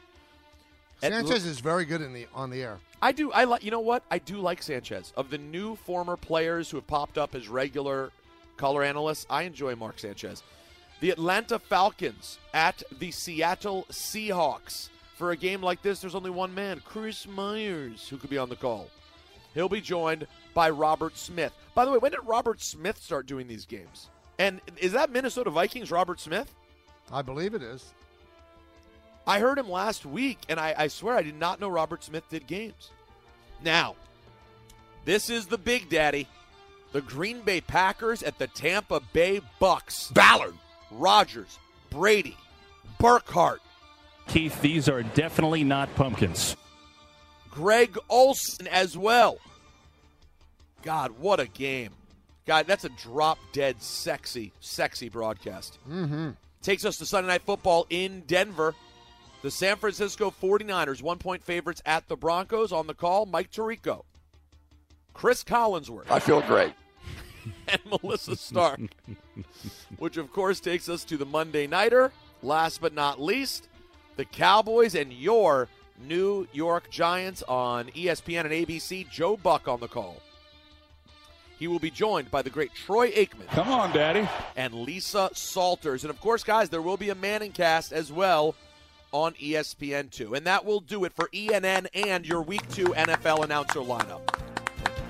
At- 1.03 1.13
Sanchez 1.13 1.45
is 1.45 1.61
very 1.61 1.85
good 1.85 2.01
in 2.01 2.13
the 2.13 2.27
on 2.35 2.51
the 2.51 2.63
air. 2.63 2.79
I 3.03 3.13
do. 3.13 3.33
I 3.33 3.45
like. 3.45 3.65
You 3.65 3.71
know 3.73 3.81
what? 3.81 4.05
I 4.11 4.19
do 4.19 4.37
like 4.37 4.63
Sanchez. 4.63 5.13
Of 5.17 5.29
the 5.31 5.39
new 5.39 5.75
former 5.75 6.17
players 6.17 6.71
who 6.71 6.77
have 6.77 6.87
popped 6.87 7.19
up 7.19 7.35
as 7.35 7.49
regular 7.49 8.13
color 8.63 8.85
analysts, 8.85 9.27
I 9.29 9.43
enjoy 9.43 9.75
Mark 9.75 9.99
Sanchez. 9.99 10.45
The 11.01 11.11
Atlanta 11.11 11.59
Falcons 11.59 12.39
at 12.55 12.81
the 13.01 13.11
Seattle 13.11 13.87
Seahawks. 13.91 14.89
For 15.17 15.33
a 15.33 15.37
game 15.37 15.61
like 15.61 15.83
this, 15.83 16.01
there's 16.01 16.15
only 16.15 16.31
one 16.31 16.55
man, 16.55 16.81
Chris 16.85 17.27
Myers, 17.27 18.07
who 18.09 18.19
could 18.19 18.31
be 18.31 18.39
on 18.39 18.49
the 18.49 18.55
call. 18.55 18.89
He'll 19.53 19.69
be 19.69 19.81
joined 19.81 20.29
by 20.55 20.71
Robert 20.71 21.19
Smith. 21.19 21.53
By 21.75 21.85
the 21.85 21.91
way, 21.91 21.99
when 21.99 22.13
did 22.13 22.21
Robert 22.25 22.63
Smith 22.63 23.03
start 23.03 23.27
doing 23.27 23.49
these 23.49 23.67
games? 23.67 24.11
And 24.39 24.61
is 24.77 24.93
that 24.93 25.11
Minnesota 25.11 25.51
Vikings 25.51 25.91
Robert 25.91 26.21
Smith? 26.21 26.55
I 27.13 27.21
believe 27.21 27.55
it 27.55 27.65
is. 27.65 27.93
I 29.27 29.41
heard 29.41 29.59
him 29.59 29.69
last 29.69 30.07
week, 30.07 30.39
and 30.49 30.61
I, 30.61 30.73
I 30.79 30.87
swear 30.87 31.17
I 31.17 31.23
did 31.23 31.37
not 31.37 31.61
know 31.61 31.69
Robert 31.69 32.05
Smith 32.05 32.29
did 32.29 32.47
games. 32.47 32.93
Now, 33.65 33.97
this 35.05 35.31
is 35.31 35.47
the 35.47 35.59
big 35.59 35.89
daddy. 35.89 36.29
The 36.93 37.01
Green 37.01 37.41
Bay 37.41 37.61
Packers 37.61 38.23
at 38.23 38.39
the 38.39 38.47
Tampa 38.47 39.01
Bay 39.13 39.41
Bucks. 39.59 40.11
Ballard, 40.13 40.55
Rodgers, 40.91 41.59
Brady, 41.91 42.37
Burkhardt, 42.99 43.61
Keith, 44.29 44.61
these 44.61 44.89
are 44.89 45.03
definitely 45.03 45.65
not 45.65 45.95
pumpkins. 45.95 46.57
Greg 47.51 47.99
Olsen 48.09 48.67
as 48.69 48.97
well. 48.97 49.39
God, 50.83 51.13
what 51.19 51.39
a 51.39 51.47
game. 51.47 51.91
God, 52.47 52.67
that's 52.67 52.85
a 52.85 52.89
drop 52.89 53.39
dead 53.53 53.81
sexy, 53.83 54.53
sexy 54.61 55.09
broadcast. 55.09 55.79
Mm-hmm. 55.89 56.31
Takes 56.63 56.85
us 56.85 56.97
to 56.99 57.07
Sunday 57.07 57.29
Night 57.29 57.43
Football 57.43 57.87
in 57.91 58.23
Denver. 58.23 58.75
The 59.43 59.51
San 59.51 59.77
Francisco 59.77 60.33
49ers, 60.43 61.03
one 61.03 61.19
point 61.19 61.43
favorites 61.43 61.83
at 61.85 62.09
the 62.09 62.17
Broncos. 62.17 62.73
On 62.73 62.87
the 62.87 62.95
call, 62.95 63.27
Mike 63.27 63.51
Tirico. 63.51 64.05
Cris 65.13 65.45
Collinsworth. 65.45 66.11
I 66.11 66.21
feel 66.21 66.41
great. 66.41 66.73
and 67.69 67.81
Melissa 67.87 68.37
Stark. 68.37 68.81
which, 69.99 70.17
of 70.17 70.33
course, 70.33 70.61
takes 70.61 70.89
us 70.89 71.05
to 71.05 71.17
the 71.17 71.27
Monday 71.27 71.67
Nighter. 71.67 72.13
Last 72.43 72.81
but 72.81 72.95
not 72.95 73.21
least, 73.21 73.69
the 74.17 74.25
Cowboys 74.25 74.95
and 74.95 75.13
your 75.13 75.69
New 76.05 76.49
York 76.53 76.91
Giants 76.91 77.43
on 77.45 77.87
ESPN 77.91 78.41
and 78.41 78.51
ABC. 78.51 79.09
Joe 79.09 79.37
Buck 79.37 79.69
on 79.69 79.81
the 79.81 79.89
call. 79.89 80.21
He 81.59 81.69
will 81.69 81.79
be 81.79 81.91
joined 81.91 82.31
by 82.31 82.43
the 82.43 82.51
great 82.51 82.75
Troy 82.75 83.13
Aikman. 83.13 83.47
Come 83.49 83.69
on, 83.69 83.93
Daddy. 83.93 84.29
And 84.57 84.75
Lisa 84.75 85.31
Salters. 85.33 86.03
And 86.03 86.11
of 86.11 86.21
course, 86.21 86.43
guys, 86.43 86.69
there 86.69 86.83
will 86.83 86.97
be 86.97 87.11
a 87.11 87.15
Manning 87.15 87.53
cast 87.53 87.93
as 87.93 88.11
well 88.11 88.57
on 89.13 89.35
E 89.39 89.53
ESPN2. 89.53 90.37
And 90.37 90.47
that 90.47 90.65
will 90.65 90.81
do 90.81 91.05
it 91.05 91.13
for 91.13 91.29
ENN 91.33 91.87
and 91.95 92.27
your 92.27 92.43
Week 92.43 92.69
2 92.71 92.87
NFL 92.87 93.45
announcer 93.45 93.79
lineup. 93.79 94.52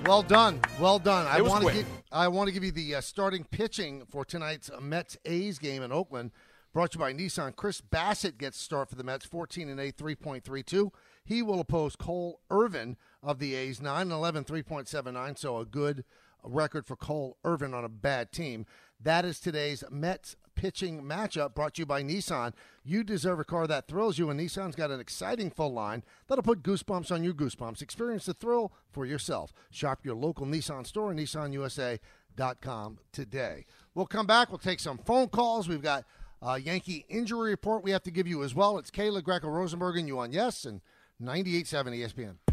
Well 0.05 0.21
done, 0.21 0.59
well 0.81 0.99
done. 0.99 1.27
I 1.27 1.41
want 1.41 1.65
to 1.65 1.73
give 1.73 1.87
I 2.11 2.27
want 2.27 2.47
to 2.47 2.53
give 2.53 2.63
you 2.63 2.73
the 2.73 2.95
uh, 2.95 3.01
starting 3.01 3.45
pitching 3.45 4.03
for 4.09 4.25
tonight's 4.25 4.69
Mets 4.81 5.17
A's 5.23 5.59
game 5.59 5.81
in 5.81 5.93
Oakland. 5.93 6.31
Brought 6.73 6.91
to 6.91 6.97
you 6.97 6.99
by 6.99 7.13
Nissan. 7.13 7.55
Chris 7.55 7.79
Bassitt 7.79 8.37
gets 8.37 8.59
start 8.59 8.89
for 8.89 8.95
the 8.95 9.03
Mets, 9.03 9.25
14 9.25 9.69
and 9.69 9.79
8, 9.79 9.95
3.32. 9.95 10.89
He 11.23 11.41
will 11.41 11.61
oppose 11.61 11.95
Cole 11.95 12.41
Irvin 12.49 12.97
of 13.21 13.39
the 13.39 13.55
A's, 13.55 13.79
9 13.79 14.01
and 14.01 14.11
11, 14.11 14.43
3.79. 14.43 15.37
So 15.37 15.59
a 15.59 15.65
good 15.65 16.03
record 16.43 16.85
for 16.85 16.97
Cole 16.97 17.37
Irvin 17.45 17.73
on 17.73 17.85
a 17.85 17.89
bad 17.89 18.31
team. 18.33 18.65
That 18.99 19.23
is 19.23 19.39
today's 19.39 19.83
Mets 19.89 20.35
pitching 20.55 21.03
matchup 21.03 21.53
brought 21.55 21.75
to 21.75 21.81
you 21.81 21.85
by 21.85 22.03
Nissan. 22.03 22.53
You 22.83 23.03
deserve 23.03 23.39
a 23.39 23.43
car 23.43 23.67
that 23.67 23.87
thrills 23.87 24.17
you, 24.17 24.29
and 24.29 24.39
Nissan's 24.39 24.75
got 24.75 24.91
an 24.91 24.99
exciting 24.99 25.49
full 25.51 25.73
line 25.73 26.03
that'll 26.27 26.43
put 26.43 26.63
goosebumps 26.63 27.11
on 27.11 27.23
your 27.23 27.33
goosebumps. 27.33 27.81
Experience 27.81 28.25
the 28.25 28.33
thrill 28.33 28.73
for 28.91 29.05
yourself. 29.05 29.53
Shop 29.71 29.99
your 30.03 30.15
local 30.15 30.45
Nissan 30.45 30.85
store 30.85 31.13
nissanusa.com 31.13 32.97
today. 33.11 33.65
We'll 33.95 34.05
come 34.05 34.27
back. 34.27 34.49
We'll 34.49 34.57
take 34.57 34.79
some 34.79 34.97
phone 34.97 35.27
calls. 35.29 35.67
We've 35.67 35.81
got 35.81 36.05
a 36.41 36.59
Yankee 36.59 37.05
injury 37.09 37.51
report 37.51 37.83
we 37.83 37.91
have 37.91 38.03
to 38.03 38.11
give 38.11 38.27
you 38.27 38.43
as 38.43 38.53
well. 38.53 38.77
It's 38.77 38.91
Kay 38.91 39.09
La 39.09 39.21
Greca 39.21 39.45
Rosenberg 39.45 39.97
and 39.97 40.07
you 40.07 40.19
on 40.19 40.31
Yes 40.31 40.65
and 40.65 40.81
98.7 41.21 41.97
ESPN. 41.99 42.52